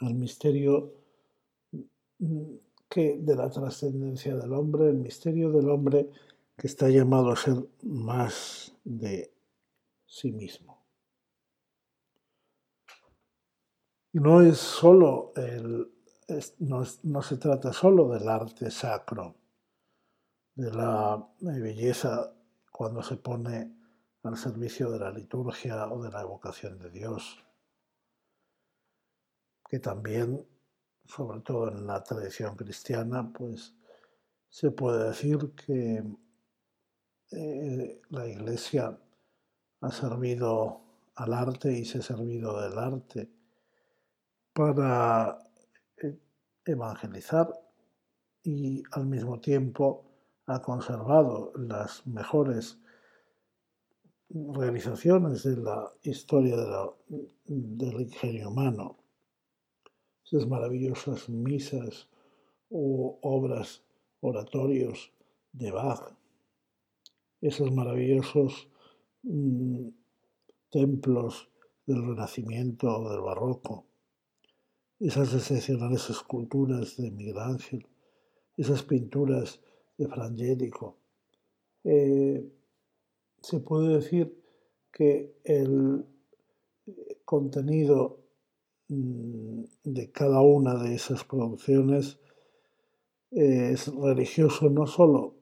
El 0.01 0.15
misterio 0.15 0.93
que 2.89 3.17
de 3.19 3.37
la 3.37 3.51
trascendencia 3.51 4.37
del 4.37 4.53
hombre, 4.53 4.89
el 4.89 4.97
misterio 4.97 5.51
del 5.51 5.69
hombre 5.69 6.09
que 6.57 6.67
está 6.67 6.89
llamado 6.89 7.31
a 7.31 7.37
ser 7.37 7.57
más 7.83 8.75
de 8.85 9.33
sí 10.07 10.33
mismo. 10.33 10.79
Y 14.03 14.04
no 14.15 14.41
es 14.43 14.59
solo 14.59 15.33
el 15.37 15.91
no, 16.61 17.23
se 17.23 17.37
trata 17.37 17.73
solo 17.73 18.09
del 18.09 18.29
arte 18.29 18.71
sacro, 18.71 19.37
de 20.55 20.73
la 20.73 21.29
belleza 21.41 22.33
cuando 22.71 23.03
se 23.03 23.17
pone 23.17 23.77
al 24.23 24.37
servicio 24.37 24.91
de 24.91 25.01
la 25.01 25.11
liturgia 25.11 25.87
o 25.93 26.03
de 26.03 26.11
la 26.11 26.23
evocación 26.23 26.79
de 26.79 26.91
Dios, 26.91 27.45
que 29.69 29.81
también, 29.81 30.47
sobre 31.05 31.41
todo 31.41 31.71
en 31.71 31.87
la 31.87 32.03
tradición 32.03 32.57
cristiana, 32.57 33.31
pues 33.33 33.75
se 34.49 34.71
puede 34.71 35.09
decir 35.09 35.55
que 35.55 36.03
eh, 37.33 38.01
la 38.09 38.27
Iglesia 38.29 38.99
ha 39.81 39.91
servido 39.91 40.81
al 41.17 41.35
arte 41.35 41.77
y 41.77 41.85
se 41.85 41.99
ha 41.99 42.03
servido 42.03 42.61
del 42.63 42.79
arte 42.79 43.44
para 44.55 45.39
evangelizar 46.65 47.53
y 48.45 48.83
al 48.93 49.07
mismo 49.07 49.41
tiempo 49.41 50.05
ha 50.47 50.63
conservado 50.63 51.53
las 51.57 52.07
mejores 52.07 52.79
realizaciones 54.31 55.43
de 55.43 55.57
la 55.57 55.93
historia 56.03 56.57
del 57.47 58.01
ingenio 58.01 58.51
humano. 58.51 58.99
Esas 60.25 60.47
maravillosas 60.47 61.29
misas 61.29 62.09
o 62.71 63.19
obras, 63.23 63.83
oratorios 64.21 65.13
de 65.53 65.71
Bach, 65.71 66.17
esos 67.41 67.73
maravillosos 67.73 68.69
mm, 69.23 69.89
templos 70.71 71.51
del 71.87 72.07
Renacimiento 72.07 72.89
o 72.89 73.11
del 73.11 73.21
Barroco, 73.21 73.87
esas 75.01 75.35
excepcionales 75.35 76.09
esculturas 76.11 76.97
de 76.97 77.11
Miguel 77.11 77.39
Ángel, 77.39 77.87
esas 78.57 78.83
pinturas 78.83 79.61
de 79.99 80.09
Frangélico. 80.09 80.99
Eh, 81.85 82.49
se 83.41 83.61
puede 83.61 83.97
decir 83.97 84.43
que 84.93 85.37
el 85.45 86.05
contenido 87.25 88.21
mm, 88.89 89.65
de 89.85 90.11
cada 90.13 90.41
una 90.41 90.83
de 90.83 90.95
esas 90.95 91.25
producciones 91.25 92.19
eh, 93.33 93.71
es 93.73 93.93
religioso 93.95 94.71
no 94.71 94.87
solo 94.87 95.35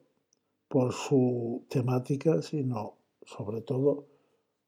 por 0.67 0.91
su 0.91 1.65
temática, 1.69 2.41
sino 2.41 2.97
sobre 3.25 3.61
todo 3.61 4.07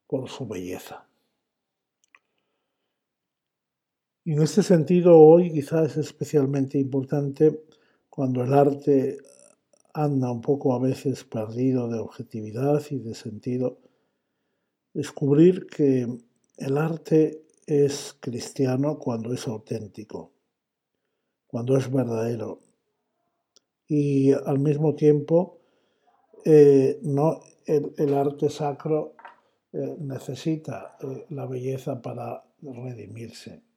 por 0.08 0.30
su 0.30 0.48
belleza. 0.48 1.05
Y 4.28 4.34
en 4.34 4.42
este 4.42 4.64
sentido, 4.64 5.20
hoy 5.20 5.54
quizás 5.54 5.92
es 5.92 5.98
especialmente 5.98 6.80
importante 6.80 7.62
cuando 8.10 8.44
el 8.44 8.56
arte 8.56 9.20
anda 9.94 10.32
un 10.32 10.42
poco 10.42 10.74
a 10.74 10.80
veces 10.80 11.24
perdido 11.24 11.88
de 11.88 12.00
objetividad 12.00 12.82
y 12.90 12.98
de 12.98 13.14
sentido, 13.14 13.78
descubrir 14.96 15.68
que 15.68 16.08
el 16.58 16.78
arte 16.80 17.46
es 17.68 18.18
cristiano 18.20 18.98
cuando 18.98 19.32
es 19.32 19.48
auténtico, 19.48 20.32
cuando 21.46 21.78
es 21.78 21.92
verdadero. 21.92 22.62
Y 23.88 24.32
al 24.32 24.58
mismo 24.58 24.96
tiempo, 24.96 25.60
eh, 26.44 27.00
no, 27.04 27.42
el, 27.68 28.14
arte 28.16 28.50
sacro 28.50 29.14
eh, 29.72 29.98
necesita 30.00 30.98
eh, 31.00 31.28
la 31.30 31.46
belleza 31.46 32.02
para 32.02 32.44
redimirse. 32.64 33.75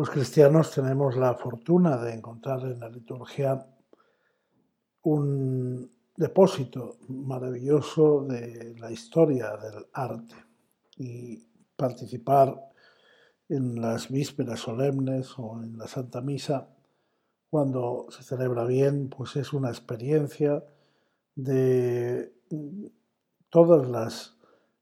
Los 0.00 0.08
cristianos 0.08 0.70
tenemos 0.70 1.14
la 1.14 1.34
fortuna 1.34 1.98
de 1.98 2.14
encontrar 2.14 2.60
en 2.60 2.80
la 2.80 2.88
liturgia 2.88 3.66
un 5.02 5.90
depósito 6.16 6.96
maravilloso 7.08 8.22
de 8.22 8.76
la 8.78 8.90
historia 8.90 9.58
del 9.58 9.84
arte 9.92 10.36
y 10.96 11.46
participar 11.76 12.70
en 13.50 13.78
las 13.78 14.08
vísperas 14.08 14.60
solemnes 14.60 15.34
o 15.36 15.62
en 15.62 15.76
la 15.76 15.86
Santa 15.86 16.22
Misa 16.22 16.70
cuando 17.50 18.06
se 18.08 18.22
celebra 18.22 18.64
bien, 18.64 19.10
pues 19.10 19.36
es 19.36 19.52
una 19.52 19.68
experiencia 19.68 20.64
de 21.34 22.32
todas 23.50 23.86
las 23.86 24.34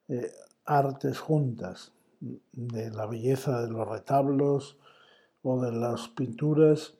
eh, 0.06 0.30
artes 0.64 1.18
juntas, 1.18 1.90
de 2.20 2.92
la 2.92 3.06
belleza 3.06 3.62
de 3.62 3.68
los 3.68 3.88
retablos, 3.88 4.78
o 5.42 5.60
de 5.60 5.72
las 5.72 6.08
pinturas 6.08 6.94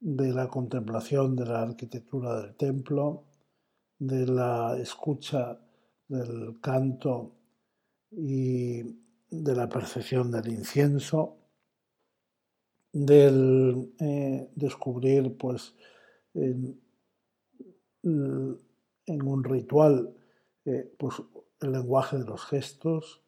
de 0.00 0.32
la 0.32 0.48
contemplación 0.48 1.36
de 1.36 1.46
la 1.46 1.62
arquitectura 1.62 2.40
del 2.40 2.54
templo, 2.56 3.24
de 3.98 4.26
la 4.26 4.78
escucha 4.78 5.60
del 6.08 6.58
canto 6.60 7.36
y 8.10 8.82
de 9.30 9.54
la 9.54 9.68
percepción 9.68 10.30
del 10.30 10.48
incienso, 10.48 11.36
del 12.92 13.92
eh, 14.00 14.50
descubrir 14.56 15.36
pues 15.36 15.74
en, 16.34 16.80
un 18.02 19.44
ritual 19.44 20.16
eh, 20.64 20.92
pues, 20.98 21.22
el 21.60 21.72
lenguaje 21.72 22.18
de 22.18 22.24
los 22.24 22.44
gestos. 22.46 23.22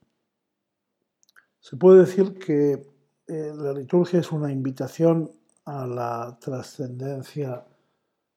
Se 1.61 1.77
puede 1.77 2.01
decir 2.01 2.39
que 2.39 2.83
eh, 3.27 3.53
la 3.55 3.73
liturgia 3.73 4.21
es 4.21 4.33
una 4.33 4.51
invitación 4.51 5.31
a 5.65 5.87
la 5.87 6.39
trascendencia 6.41 7.65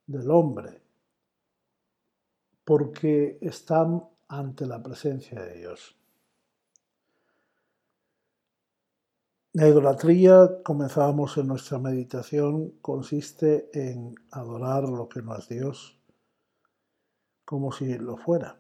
del 0.05 0.29
hombre, 0.29 0.81
porque 2.63 3.37
están 3.41 4.03
ante 4.27 4.65
la 4.65 4.81
presencia 4.81 5.41
de 5.41 5.53
Dios. 5.59 5.95
La 9.53 9.69
idolatría, 9.69 10.61
comenzábamos 10.63 11.37
en 11.37 11.47
nuestra 11.47 11.79
meditación, 11.79 12.71
consiste 12.81 13.69
en 13.73 14.13
adorar 14.31 14.83
lo 14.83 15.07
que 15.07 15.21
no 15.21 15.37
es 15.37 15.47
Dios 15.47 15.97
como 17.45 17.71
si 17.71 17.97
lo 17.97 18.17
fuera. 18.17 18.59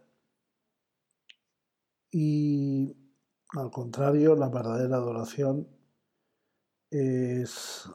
Y 2.11 2.95
al 3.49 3.71
contrario, 3.71 4.35
la 4.35 4.47
verdadera 4.47 4.95
adoración 4.95 5.67
es 6.89 7.89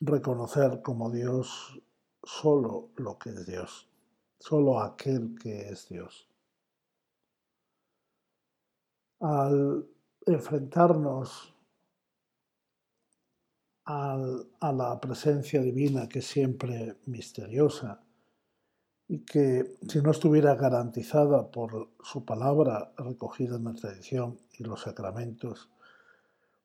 reconocer 0.00 0.82
como 0.82 1.10
Dios 1.10 1.80
solo 2.22 2.90
lo 2.96 3.18
que 3.18 3.30
es 3.30 3.46
Dios, 3.46 3.88
solo 4.38 4.80
aquel 4.80 5.34
que 5.40 5.68
es 5.68 5.88
Dios. 5.88 6.28
Al 9.20 9.86
enfrentarnos 10.26 11.54
a 13.86 14.72
la 14.72 14.98
presencia 15.00 15.60
divina 15.60 16.08
que 16.08 16.20
es 16.20 16.26
siempre 16.26 16.96
misteriosa 17.04 18.02
y 19.06 19.20
que 19.20 19.76
si 19.86 20.00
no 20.00 20.10
estuviera 20.10 20.54
garantizada 20.54 21.50
por 21.50 21.90
su 22.02 22.24
palabra 22.24 22.94
recogida 22.96 23.56
en 23.56 23.64
la 23.64 23.74
tradición 23.74 24.38
y 24.58 24.64
los 24.64 24.82
sacramentos, 24.82 25.68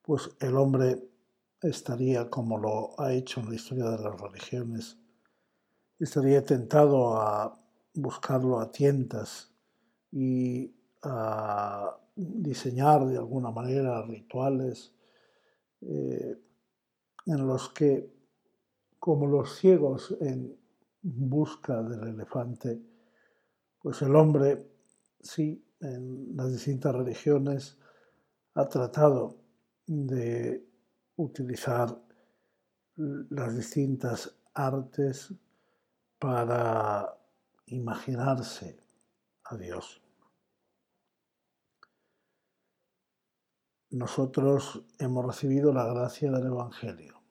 pues 0.01 0.29
el 0.39 0.57
hombre 0.57 1.09
estaría 1.61 2.29
como 2.29 2.57
lo 2.57 2.99
ha 2.99 3.13
hecho 3.13 3.41
en 3.41 3.49
la 3.49 3.55
historia 3.55 3.85
de 3.89 4.03
las 4.03 4.19
religiones, 4.19 4.97
estaría 5.99 6.43
tentado 6.43 7.17
a 7.17 7.59
buscarlo 7.93 8.59
a 8.59 8.71
tientas 8.71 9.51
y 10.11 10.73
a 11.03 11.97
diseñar 12.15 13.05
de 13.05 13.17
alguna 13.17 13.51
manera 13.51 14.01
rituales 14.01 14.93
eh, 15.81 16.37
en 17.25 17.47
los 17.47 17.69
que, 17.69 18.11
como 18.97 19.27
los 19.27 19.57
ciegos 19.57 20.15
en 20.21 20.57
busca 21.01 21.81
del 21.83 22.07
elefante, 22.09 22.81
pues 23.81 24.01
el 24.01 24.15
hombre, 24.15 24.65
sí, 25.21 25.63
en 25.79 26.35
las 26.35 26.51
distintas 26.51 26.93
religiones 26.93 27.77
ha 28.55 28.67
tratado 28.67 29.37
de 29.89 30.65
utilizar 31.17 31.99
las 32.95 33.55
distintas 33.55 34.35
artes 34.53 35.33
para 36.17 37.17
imaginarse 37.67 38.77
a 39.43 39.57
Dios. 39.57 40.01
nosotros 43.91 44.83
hemos 44.99 45.25
recibido 45.25 45.73
la 45.73 45.85
gracia 45.85 46.31
del 46.31 46.47
Evangelio. 46.47 47.21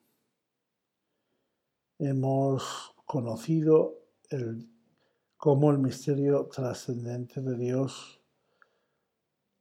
Hemos 1.97 2.93
conocido 3.05 3.95
el, 4.29 4.69
cómo 5.37 5.71
el 5.71 5.79
misterio 5.79 6.47
trascendente 6.47 7.41
de 7.41 7.57
Dios, 7.57 8.18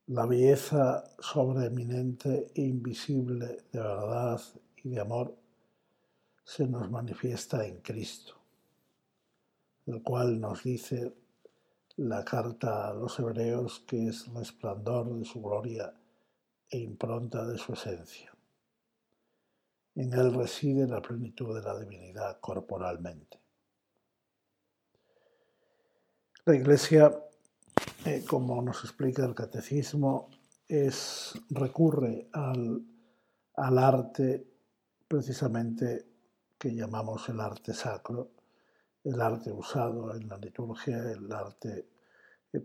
la 0.09 0.25
belleza 0.25 1.05
sobreeminente 1.19 2.51
e 2.55 2.63
invisible 2.63 3.65
de 3.71 3.81
verdad 3.81 4.41
y 4.77 4.89
de 4.89 5.01
amor, 5.01 5.37
se 6.45 6.67
nos 6.67 6.91
manifiesta 6.91 7.67
en 7.67 7.83
Cristo, 7.83 8.35
el 9.85 10.03
cual 10.03 10.41
nos 10.41 10.63
dice 10.63 11.15
la 11.97 12.25
carta 12.25 12.89
a 12.89 12.95
los 12.95 13.19
hebreos 13.19 13.81
que 13.81 14.09
es 14.09 14.33
resplandor 14.33 15.19
de 15.19 15.27
su 15.27 15.43
gloria 15.43 15.93
e 16.71 16.79
impronta 16.79 17.45
de 17.45 17.59
su 17.59 17.75
esencia. 17.75 18.33
En 19.95 20.13
él 20.15 20.33
reside 20.33 20.87
la 20.87 21.03
plenitud 21.03 21.55
de 21.55 21.63
la 21.63 21.79
divinidad 21.79 22.41
corporalmente. 22.41 23.39
La 26.47 26.55
Iglesia, 26.55 27.28
eh, 28.09 28.25
como 28.27 28.63
nos 28.63 28.85
explica 28.85 29.25
el 29.25 29.35
Catecismo, 29.35 30.31
es, 30.67 31.35
recurre 31.51 32.29
al, 32.33 32.83
al 33.55 33.79
arte 33.79 34.47
precisamente 35.07 36.07
que 36.59 36.75
llamamos 36.75 37.29
el 37.29 37.41
arte 37.41 37.75
sacro, 37.75 38.31
el 39.05 39.21
arte 39.21 39.53
usado 39.53 40.15
en 40.15 40.27
la 40.27 40.39
liturgia, 40.39 41.11
el 41.11 41.31
arte 41.31 41.89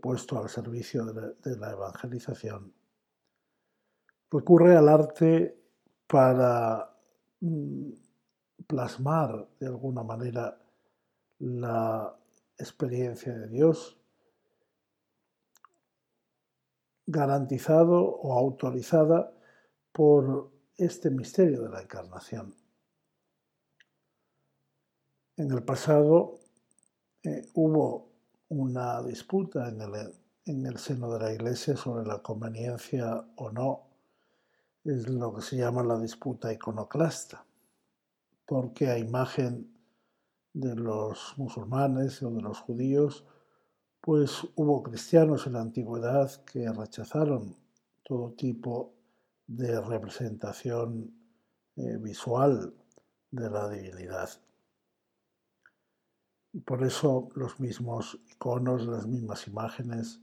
puesto 0.01 0.39
al 0.39 0.49
servicio 0.49 1.05
de 1.05 1.57
la 1.57 1.71
evangelización. 1.71 2.73
Recurre 4.31 4.77
al 4.77 4.87
arte 4.87 5.61
para 6.07 6.95
mm, 7.41 7.91
plasmar 8.65 9.49
de 9.59 9.67
alguna 9.67 10.03
manera 10.03 10.57
la 11.39 12.15
experiencia 12.57 13.33
de 13.37 13.47
Dios, 13.47 13.99
garantizado 17.05 18.01
o 18.03 18.37
autorizada 18.37 19.33
por 19.91 20.51
este 20.77 21.09
misterio 21.09 21.63
de 21.63 21.69
la 21.69 21.81
encarnación. 21.81 22.55
En 25.37 25.51
el 25.51 25.63
pasado 25.63 26.39
eh, 27.23 27.49
hubo 27.53 28.11
una 28.49 29.01
disputa 29.01 29.69
en 29.69 29.81
el, 29.81 30.13
en 30.45 30.65
el 30.65 30.77
seno 30.77 31.11
de 31.13 31.19
la 31.19 31.33
Iglesia 31.33 31.75
sobre 31.75 32.05
la 32.05 32.21
conveniencia 32.21 33.25
o 33.35 33.49
no 33.51 33.93
es 34.83 35.07
lo 35.07 35.33
que 35.33 35.41
se 35.41 35.57
llama 35.57 35.83
la 35.83 35.97
disputa 35.97 36.51
iconoclasta, 36.51 37.45
porque 38.45 38.89
a 38.89 38.97
imagen 38.97 39.73
de 40.53 40.75
los 40.75 41.33
musulmanes 41.37 42.21
o 42.21 42.31
de 42.31 42.41
los 42.41 42.59
judíos, 42.59 43.25
pues 44.03 44.45
hubo 44.55 44.83
cristianos 44.83 45.47
en 45.47 45.53
la 45.53 45.61
antigüedad 45.61 46.29
que 46.43 46.69
rechazaron 46.69 47.55
todo 48.03 48.33
tipo 48.33 48.93
de 49.47 49.79
representación 49.79 51.09
eh, 51.77 51.97
visual 52.01 52.73
de 53.31 53.49
la 53.49 53.69
divinidad. 53.69 54.29
Y 56.51 56.59
por 56.59 56.83
eso 56.83 57.29
los 57.35 57.61
mismos 57.61 58.19
iconos, 58.29 58.85
las 58.87 59.07
mismas 59.07 59.47
imágenes, 59.47 60.19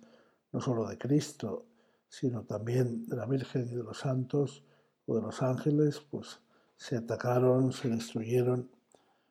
no 0.52 0.60
solo 0.60 0.86
de 0.86 0.98
Cristo, 0.98 1.64
sino 2.06 2.42
también 2.44 3.06
de 3.06 3.16
la 3.16 3.24
Virgen 3.24 3.66
y 3.66 3.76
de 3.76 3.82
los 3.82 4.00
santos 4.00 4.62
o 5.06 5.16
de 5.16 5.22
los 5.22 5.40
ángeles, 5.40 6.00
pues 6.00 6.42
se 6.76 6.98
atacaron, 6.98 7.72
se 7.72 7.88
destruyeron, 7.88 8.70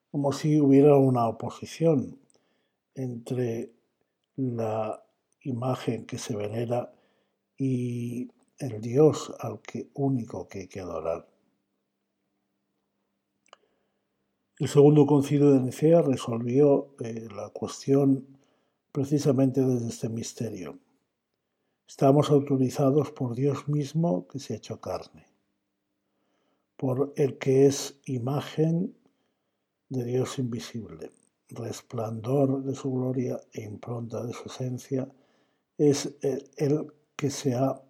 como 0.09 0.33
si 0.33 0.59
hubiera 0.59 0.97
una 0.97 1.27
oposición 1.27 2.19
entre 2.95 3.78
la 4.39 5.04
imagen 5.41 6.06
que 6.06 6.17
se 6.17 6.34
venera 6.36 6.93
y 7.58 8.32
el 8.58 8.80
Dios 8.80 9.34
al 9.39 9.60
que 9.62 9.89
único 9.93 10.47
que 10.47 10.60
hay 10.60 10.67
que 10.67 10.80
adorar. 10.80 11.28
El 14.58 14.67
segundo 14.69 15.06
concilio 15.06 15.52
de 15.52 15.60
Nicea 15.60 16.02
resolvió 16.02 16.95
eh, 16.99 17.28
la 17.36 17.49
cuestión 17.49 18.38
precisamente 18.93 19.62
desde 19.62 19.89
este 19.89 20.10
misterio. 20.10 20.80
Estamos 21.86 22.30
autorizados 22.30 23.12
por 23.12 23.36
Dios 23.36 23.67
mismo 23.67 24.28
que 24.28 24.39
se 24.39 24.54
ha 24.54 24.58
hecho 24.58 24.80
carne, 24.80 25.25
por 26.78 27.13
el 27.17 27.38
que 27.38 27.65
es 27.65 27.99
imagen 28.06 28.95
de 29.89 30.06
Dios 30.06 30.39
invisible, 30.39 31.12
resplandor 31.49 32.63
de 32.63 32.75
su 32.75 32.91
gloria 32.91 33.39
e 33.53 33.63
impronta 33.63 34.23
de 34.25 34.33
su 34.33 34.49
esencia, 34.49 35.07
es 35.77 36.15
el 36.21 36.91
que 37.15 37.29
se 37.29 37.55
ha 37.55 37.81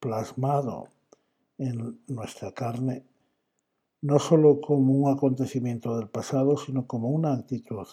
plasmado 0.00 0.88
en 1.58 2.00
nuestra 2.08 2.52
carne 2.52 3.04
no 4.02 4.18
solo 4.18 4.60
como 4.60 4.94
un 4.94 5.12
acontecimiento 5.12 5.96
del 5.96 6.08
pasado, 6.08 6.56
sino 6.56 6.86
como 6.86 7.10
una 7.10 7.34
actitud 7.34 7.86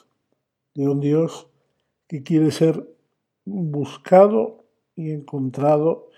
de 0.73 0.87
un 0.87 0.99
Dios 0.99 1.47
que 2.07 2.23
quiere 2.23 2.51
ser 2.51 2.87
buscado 3.45 4.63
y 4.95 5.11
encontrado 5.11 6.09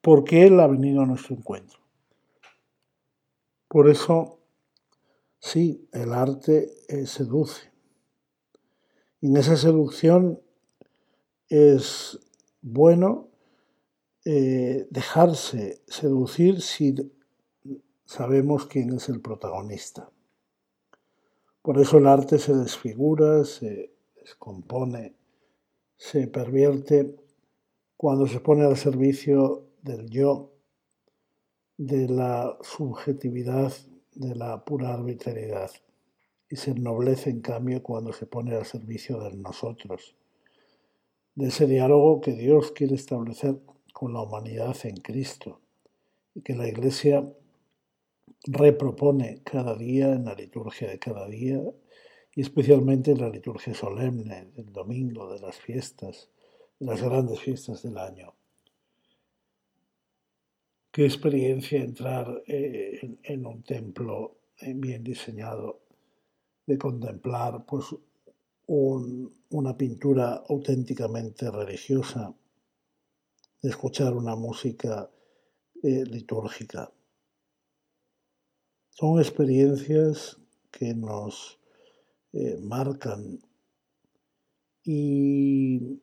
porque 0.00 0.46
Él 0.46 0.58
ha 0.60 0.66
venido 0.66 1.02
a 1.02 1.06
nuestro 1.06 1.36
encuentro. 1.36 1.78
Por 3.68 3.88
eso, 3.88 4.38
sí, 5.38 5.88
el 5.92 6.12
arte 6.12 6.72
eh, 6.88 7.06
seduce. 7.06 7.69
Y 9.20 9.28
en 9.28 9.36
esa 9.36 9.56
seducción 9.56 10.40
es 11.48 12.18
bueno 12.62 13.28
eh, 14.24 14.86
dejarse 14.90 15.82
seducir 15.86 16.60
si 16.62 16.94
sabemos 18.04 18.66
quién 18.66 18.94
es 18.94 19.08
el 19.08 19.20
protagonista. 19.20 20.10
Por 21.62 21.78
eso 21.78 21.98
el 21.98 22.06
arte 22.06 22.38
se 22.38 22.54
desfigura, 22.54 23.44
se 23.44 23.92
descompone, 24.16 25.14
se 25.96 26.26
pervierte 26.26 27.16
cuando 27.96 28.26
se 28.26 28.40
pone 28.40 28.64
al 28.64 28.76
servicio 28.76 29.66
del 29.82 30.08
yo, 30.08 30.52
de 31.76 32.08
la 32.08 32.56
subjetividad, 32.62 33.72
de 34.14 34.34
la 34.34 34.64
pura 34.64 34.94
arbitrariedad, 34.94 35.70
y 36.50 36.56
se 36.56 36.72
ennoblece 36.72 37.30
en 37.30 37.40
cambio 37.40 37.82
cuando 37.82 38.12
se 38.12 38.26
pone 38.26 38.54
al 38.56 38.66
servicio 38.66 39.20
de 39.20 39.36
nosotros, 39.36 40.16
de 41.36 41.48
ese 41.48 41.66
diálogo 41.66 42.20
que 42.20 42.32
Dios 42.32 42.72
quiere 42.72 42.96
establecer 42.96 43.60
con 43.92 44.12
la 44.12 44.22
humanidad 44.22 44.76
en 44.84 44.96
Cristo 44.96 45.60
y 46.34 46.42
que 46.42 46.56
la 46.56 46.68
Iglesia 46.68 47.32
repropone 48.44 49.42
cada 49.44 49.76
día 49.76 50.12
en 50.12 50.24
la 50.24 50.34
liturgia 50.34 50.88
de 50.88 50.98
cada 50.98 51.28
día 51.28 51.60
y 52.34 52.40
especialmente 52.40 53.12
en 53.12 53.20
la 53.20 53.28
liturgia 53.28 53.74
solemne 53.74 54.46
del 54.54 54.72
domingo, 54.72 55.32
de 55.32 55.40
las 55.40 55.56
fiestas, 55.56 56.30
de 56.78 56.86
las 56.86 57.02
grandes 57.02 57.40
fiestas 57.40 57.82
del 57.82 57.98
año. 57.98 58.34
Qué 60.90 61.04
experiencia 61.04 61.80
entrar 61.80 62.42
eh, 62.46 63.18
en, 63.22 63.46
un 63.46 63.62
templo 63.62 64.38
eh, 64.58 64.72
bien 64.74 65.04
diseñado, 65.04 65.82
de 66.66 66.78
contemplar 66.78 67.64
pues, 67.66 67.86
una 68.66 69.76
pintura 69.76 70.44
auténticamente 70.48 71.50
religiosa, 71.50 72.34
de 73.62 73.68
escuchar 73.68 74.14
una 74.14 74.36
música 74.36 75.10
eh, 75.82 76.04
litúrgica. 76.04 76.92
Son 78.90 79.18
experiencias 79.18 80.38
que 80.70 80.94
nos 80.94 81.58
eh, 82.32 82.58
marcan 82.62 83.40
y 84.84 86.00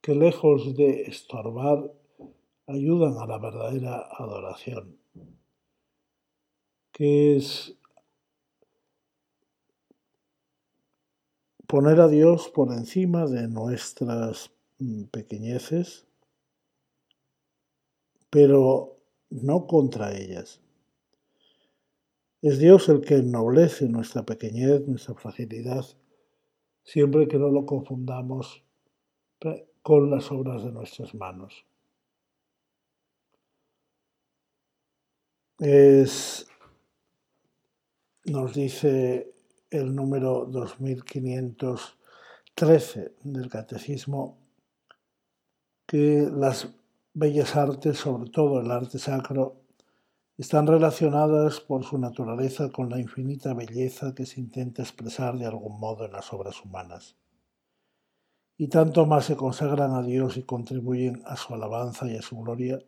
que 0.00 0.14
lejos 0.14 0.74
de 0.74 1.02
estorbar 1.02 1.92
ayudan 2.66 3.18
a 3.18 3.26
la 3.26 3.38
verdadera 3.38 4.08
adoración, 4.10 4.98
que 6.92 7.36
es 7.36 7.77
poner 11.68 12.00
a 12.00 12.08
Dios 12.08 12.48
por 12.48 12.72
encima 12.72 13.26
de 13.26 13.46
nuestras 13.46 14.50
mm, 14.78 15.04
pequeñeces, 15.04 16.06
pero 18.30 18.96
no 19.28 19.66
contra 19.66 20.16
ellas. 20.16 20.62
Es 22.40 22.58
Dios 22.58 22.88
el 22.88 23.02
que 23.02 23.16
ennoblece 23.16 23.86
nuestra 23.86 24.22
pequeñez, 24.22 24.88
nuestra 24.88 25.14
fragilidad, 25.14 25.84
siempre 26.84 27.28
que 27.28 27.38
no 27.38 27.50
lo 27.50 27.66
confundamos 27.66 28.64
con 29.82 30.10
las 30.10 30.32
obras 30.32 30.64
de 30.64 30.72
nuestras 30.72 31.14
manos. 31.14 31.66
Es, 35.58 36.46
nos 38.24 38.54
dice 38.54 39.37
el 39.70 39.94
número 39.94 40.46
2513 40.46 43.12
del 43.22 43.50
Catecismo 43.50 44.38
que 45.86 46.28
las 46.32 46.68
bellas 47.14 47.54
artes, 47.56 47.98
sobre 47.98 48.30
todo 48.30 48.60
el 48.60 48.70
arte 48.70 48.98
sacro, 48.98 49.56
están 50.38 50.66
relacionadas 50.66 51.60
por 51.60 51.84
su 51.84 51.98
naturaleza 51.98 52.70
con 52.70 52.88
la 52.90 53.00
infinita 53.00 53.52
belleza 53.54 54.14
que 54.14 54.24
se 54.24 54.40
intenta 54.40 54.82
expresar 54.82 55.36
de 55.36 55.46
algún 55.46 55.80
modo 55.80 56.04
en 56.04 56.12
las 56.12 56.32
obras 56.32 56.64
humanas. 56.64 57.16
Y 58.56 58.68
tanto 58.68 59.04
más 59.06 59.24
se 59.26 59.36
consagran 59.36 59.92
a 59.92 60.02
Dios 60.02 60.36
y 60.36 60.44
contribuyen 60.44 61.22
a 61.26 61.36
su 61.36 61.54
alabanza 61.54 62.06
y 62.06 62.16
a 62.16 62.22
su 62.22 62.38
gloria, 62.38 62.78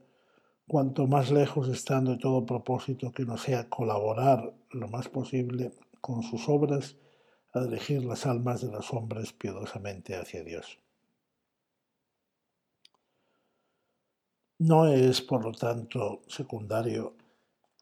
cuanto 0.67 1.07
más 1.07 1.31
lejos 1.31 1.69
están 1.69 2.05
de 2.05 2.17
todo 2.17 2.47
propósito 2.47 3.13
que 3.13 3.25
no 3.25 3.37
sea 3.37 3.69
colaborar 3.69 4.53
lo 4.71 4.89
más 4.89 5.09
posible 5.09 5.73
con 6.01 6.23
sus 6.23 6.49
obras 6.49 6.97
a 7.53 7.61
dirigir 7.65 8.05
las 8.05 8.27
almas 8.27 8.61
de 8.61 8.71
los 8.71 8.93
hombres 8.93 9.33
piadosamente 9.33 10.17
hacia 10.17 10.45
Dios. 10.45 10.79
No 14.59 14.87
es, 14.87 15.23
por 15.23 15.45
lo 15.45 15.53
tanto, 15.53 16.23
secundario 16.29 17.17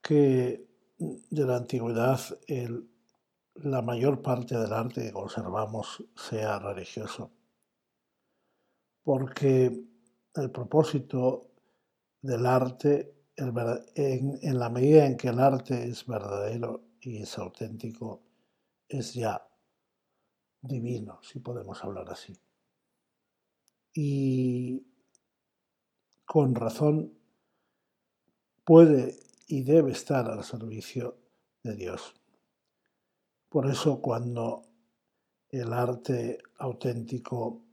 que 0.00 0.66
de 0.98 1.44
la 1.44 1.56
antigüedad 1.56 2.20
la 3.54 3.82
mayor 3.82 4.22
parte 4.22 4.56
del 4.56 4.72
arte 4.72 5.02
que 5.02 5.12
conservamos 5.12 6.04
sea 6.14 6.58
religioso, 6.58 7.32
porque 9.02 9.84
el 10.34 10.50
propósito 10.50 11.50
del 12.22 12.46
arte, 12.46 13.14
en, 13.36 14.58
la 14.58 14.68
medida 14.70 15.06
en 15.06 15.16
que 15.16 15.28
el 15.28 15.40
arte 15.40 15.88
es 15.88 16.06
verdadero 16.06 16.87
y 17.00 17.22
es 17.22 17.38
auténtico, 17.38 18.22
es 18.88 19.14
ya 19.14 19.46
divino, 20.60 21.20
si 21.22 21.38
podemos 21.40 21.82
hablar 21.84 22.10
así. 22.10 22.36
Y 23.94 24.84
con 26.24 26.54
razón 26.54 27.12
puede 28.64 29.18
y 29.46 29.62
debe 29.62 29.92
estar 29.92 30.30
al 30.30 30.44
servicio 30.44 31.16
de 31.62 31.74
Dios. 31.74 32.14
Por 33.48 33.66
eso 33.66 34.00
cuando 34.00 34.62
el 35.48 35.72
arte 35.72 36.38
auténtico 36.58 37.64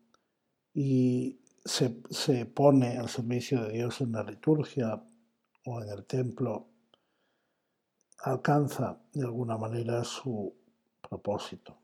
y 0.73 1.41
se, 1.63 2.01
se, 2.09 2.45
pone 2.45 2.97
al 2.97 3.09
servicio 3.09 3.63
de 3.63 3.73
Dios 3.73 3.99
en 4.01 4.13
la 4.13 4.23
liturgia 4.23 5.03
o 5.65 5.81
en 5.81 5.89
el 5.89 6.05
templo, 6.05 6.69
alcanza 8.25 8.97
de 9.13 9.23
alguna 9.23 9.55
manera 9.57 10.03
su 10.03 10.51
propósito. 11.07 11.77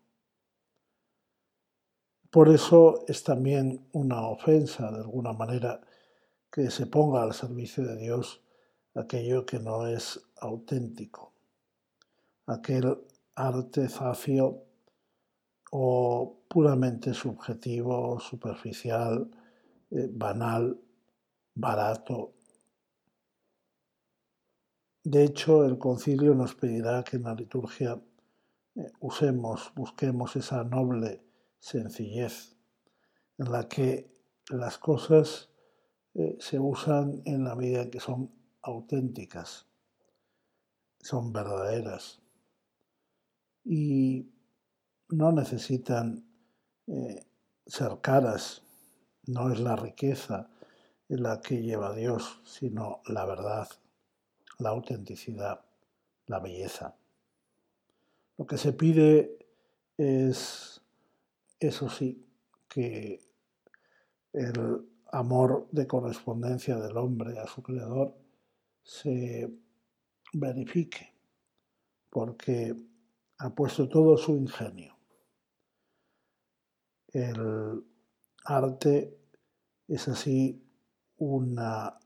Por 2.32 2.50
eso 2.50 3.06
es 3.08 3.24
también 3.24 3.88
una 3.92 4.28
ofensa, 4.28 4.92
de 4.92 5.00
alguna 5.02 5.34
manera, 5.34 5.82
que 6.52 6.72
se 6.72 6.88
ponga 6.88 7.22
al 7.22 7.34
servicio 7.34 7.86
de 7.86 7.96
Dios 7.98 8.42
aquello 8.96 9.46
que 9.46 9.60
no 9.60 9.86
es 9.86 10.20
auténtico, 10.38 11.34
aquel 12.48 12.98
arte 13.36 13.88
zafio 13.88 14.64
o 15.72 16.42
puramente 16.48 17.14
subjetivo, 17.14 18.20
superficial, 18.20 19.30
eh, 19.92 20.10
banal, 20.12 20.78
barato. 21.54 22.34
De 25.04 25.24
hecho, 25.24 25.66
el 25.66 25.80
concilio 25.80 26.36
nos 26.36 26.54
pedirá 26.54 27.04
que 27.04 27.18
en 27.18 27.24
la 27.24 27.34
liturgia 27.34 28.00
eh, 28.76 28.92
usemos, 29.00 29.72
busquemos 29.76 30.36
esa 30.36 30.64
noble 30.64 31.24
sencillez 31.60 32.56
en 33.38 33.52
la 33.52 33.68
que 33.68 34.12
las 34.50 34.78
cosas 34.78 35.50
eh, 36.14 36.38
se 36.40 36.60
usan 36.60 37.22
en 37.26 37.44
la 37.44 37.56
medida 37.56 37.90
que 37.90 38.00
son 38.00 38.32
auténticas, 38.62 39.66
son 41.00 41.34
verdaderas 41.34 42.22
y 43.64 44.32
no 45.10 45.32
necesitan 45.32 46.26
eh, 46.86 47.26
ser 47.66 48.02
caras, 48.02 48.64
no 49.26 49.52
es 49.52 49.60
la 49.60 49.76
riqueza 49.76 50.50
la 51.08 51.42
que 51.42 51.62
lleva 51.62 51.94
Dios, 51.94 52.40
sino 52.46 53.02
la 53.06 53.26
verdad, 53.26 53.68
la 54.62 54.70
autenticidad, 54.70 55.66
la 56.28 56.40
belleza. 56.40 56.96
Lo 58.38 58.46
que 58.46 58.58
se 58.58 58.74
pide 58.74 59.38
es, 59.98 60.82
eso 61.60 61.90
sí, 61.90 62.26
que 62.70 63.20
el 64.34 64.88
amor 65.12 65.68
de 65.72 65.88
correspondencia 65.88 66.78
del 66.78 66.96
hombre 66.96 67.40
a 67.40 67.48
su 67.48 67.62
creador 67.62 68.16
se 68.84 69.52
verifique 70.34 71.14
porque 72.10 72.76
ha 73.40 73.50
puesto 73.54 73.90
todo 73.90 74.16
su 74.18 74.36
ingenio. 74.36 74.96
El 77.08 77.84
arte 78.46 79.18
es 79.88 80.08
así 80.08 80.64
una 81.18 82.00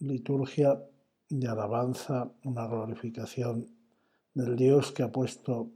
liturgia 0.00 0.89
de 1.30 1.46
alabanza, 1.46 2.28
una 2.44 2.66
glorificación 2.66 3.70
del 4.34 4.56
Dios 4.56 4.90
que 4.90 5.04
ha 5.04 5.12
puesto 5.12 5.70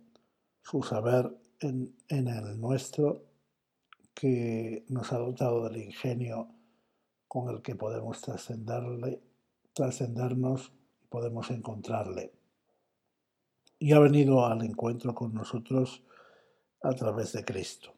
su 0.63 0.83
saber 0.83 1.33
en, 1.61 1.95
el 2.09 2.61
nuestro, 2.61 3.23
que 4.13 4.85
nos 4.89 5.13
ha 5.13 5.19
dotado 5.19 5.65
del 5.65 5.83
ingenio 5.83 6.49
con 7.29 7.49
el 7.49 7.63
que 7.63 7.77
podemos 7.77 8.21
trascenderle, 8.21 9.23
trascendernos 9.73 10.73
y 11.03 11.07
podemos 11.07 11.51
encontrarle. 11.51 12.33
Y 13.79 13.93
ha 13.93 14.01
venido 14.01 14.45
al 14.45 14.65
encuentro 14.65 15.15
con 15.15 15.35
nosotros 15.35 16.03
a 16.83 16.93
través 16.95 17.33
de 17.33 17.45
Cristo. 17.45 17.95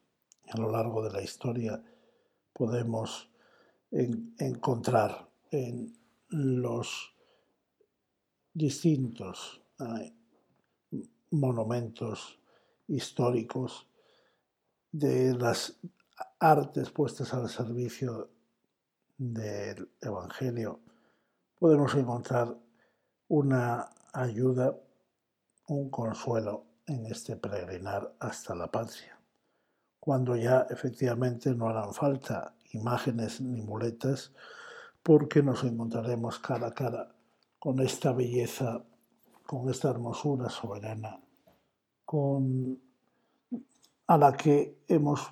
A 0.48 0.58
lo 0.58 0.70
largo 0.70 1.02
de 1.02 1.10
la 1.10 1.22
historia 1.22 1.82
podemos 2.52 3.30
encontrar 3.90 5.28
en 5.50 5.92
los 6.28 7.15
distintos 8.56 9.60
monumentos 11.30 12.40
históricos 12.88 13.86
de 14.90 15.34
las 15.34 15.78
artes 16.38 16.90
puestas 16.90 17.34
al 17.34 17.50
servicio 17.50 18.30
del 19.18 19.90
Evangelio, 20.00 20.80
podemos 21.58 21.94
encontrar 21.96 22.56
una 23.28 23.90
ayuda, 24.14 24.74
un 25.68 25.90
consuelo 25.90 26.64
en 26.86 27.04
este 27.06 27.36
peregrinar 27.36 28.14
hasta 28.20 28.54
la 28.54 28.70
patria, 28.70 29.20
cuando 30.00 30.34
ya 30.34 30.66
efectivamente 30.70 31.54
no 31.54 31.68
harán 31.68 31.92
falta 31.92 32.54
imágenes 32.72 33.42
ni 33.42 33.60
muletas, 33.60 34.32
porque 35.02 35.42
nos 35.42 35.62
encontraremos 35.62 36.38
cara 36.38 36.68
a 36.68 36.74
cara 36.74 37.15
con 37.66 37.80
esta 37.80 38.12
belleza, 38.12 38.80
con 39.44 39.68
esta 39.68 39.90
hermosura 39.90 40.48
soberana, 40.48 41.20
con 42.04 42.80
a 44.06 44.16
la 44.16 44.36
que 44.36 44.84
hemos, 44.86 45.28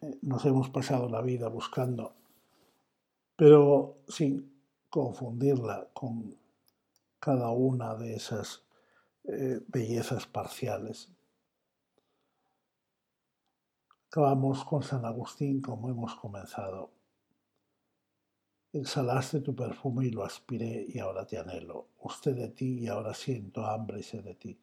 eh, 0.00 0.18
nos 0.22 0.44
hemos 0.46 0.68
pasado 0.68 1.08
la 1.08 1.22
vida 1.22 1.46
buscando, 1.46 2.16
pero 3.36 3.98
sin 4.08 4.52
confundirla 4.90 5.86
con 5.92 6.36
cada 7.20 7.50
una 7.50 7.94
de 7.94 8.16
esas 8.16 8.64
eh, 9.22 9.60
bellezas 9.68 10.26
parciales. 10.26 11.08
Acabamos 14.08 14.64
con 14.64 14.82
San 14.82 15.04
Agustín 15.04 15.62
como 15.62 15.88
hemos 15.88 16.16
comenzado. 16.16 16.95
Exhalaste 18.76 19.40
tu 19.40 19.54
perfume 19.54 20.04
y 20.04 20.10
lo 20.10 20.22
aspiré 20.22 20.84
y 20.86 20.98
ahora 20.98 21.26
te 21.26 21.38
anhelo. 21.38 21.88
Usted 22.02 22.36
de 22.36 22.48
ti 22.50 22.80
y 22.80 22.88
ahora 22.88 23.14
siento 23.14 23.64
hambre 23.64 24.00
y 24.00 24.02
sed 24.02 24.22
de 24.22 24.34
ti. 24.34 24.58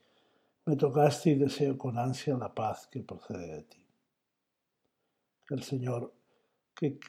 Me 0.66 0.76
tocaste 0.76 1.32
y 1.32 1.36
deseo 1.36 1.76
con 1.80 1.98
ansia 1.98 2.38
la 2.38 2.54
paz 2.54 2.88
que 2.92 3.02
procede 3.02 3.48
de 3.48 3.64
ti. 3.64 3.84
El 5.50 5.64
Señor, 5.64 6.14
que 6.76 7.00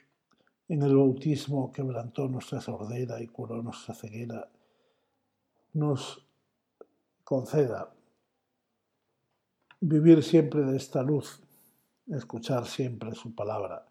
en 0.69 0.83
el 0.83 0.97
bautismo 0.97 1.71
quebrantó 1.71 2.27
nuestra 2.27 2.63
sordera 2.63 3.21
y 3.21 3.27
curó 3.27 3.63
nuestra 3.63 3.95
ceguera, 3.95 4.51
nos 5.75 6.27
conceda 7.23 7.93
vivir 9.79 10.23
siempre 10.23 10.63
de 10.63 10.79
esta 10.79 11.03
luz, 11.03 11.43
escuchar 12.07 12.65
siempre 12.67 13.15
su 13.15 13.35
palabra, 13.35 13.87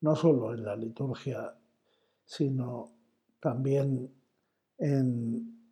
no 0.00 0.16
solo 0.16 0.54
en 0.54 0.64
la 0.64 0.74
liturgia, 0.74 1.58
sino 2.32 2.90
también 3.40 4.10
en 4.78 5.68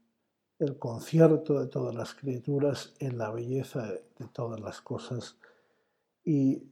el 0.58 0.78
concierto 0.78 1.58
de 1.58 1.68
todas 1.68 1.94
las 1.94 2.12
criaturas 2.12 2.92
en 2.98 3.16
la 3.16 3.30
belleza 3.30 3.86
de 3.86 4.28
todas 4.30 4.60
las 4.60 4.82
cosas 4.82 5.38
y 6.22 6.62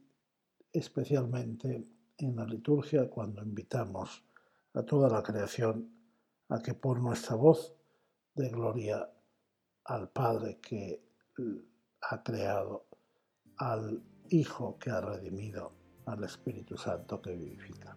especialmente 0.70 1.88
en 2.18 2.36
la 2.36 2.44
liturgia 2.44 3.08
cuando 3.08 3.42
invitamos 3.42 4.22
a 4.74 4.82
toda 4.82 5.08
la 5.08 5.22
creación 5.22 5.90
a 6.50 6.60
que 6.60 6.74
por 6.74 7.00
nuestra 7.00 7.36
voz 7.36 7.74
dé 8.34 8.50
gloria 8.50 9.10
al 9.84 10.10
Padre 10.10 10.58
que 10.60 11.02
ha 12.02 12.22
creado, 12.22 12.84
al 13.56 14.02
Hijo 14.28 14.78
que 14.78 14.90
ha 14.90 15.00
redimido, 15.00 15.72
al 16.04 16.24
Espíritu 16.24 16.76
Santo 16.76 17.22
que 17.22 17.34
vivifica. 17.34 17.96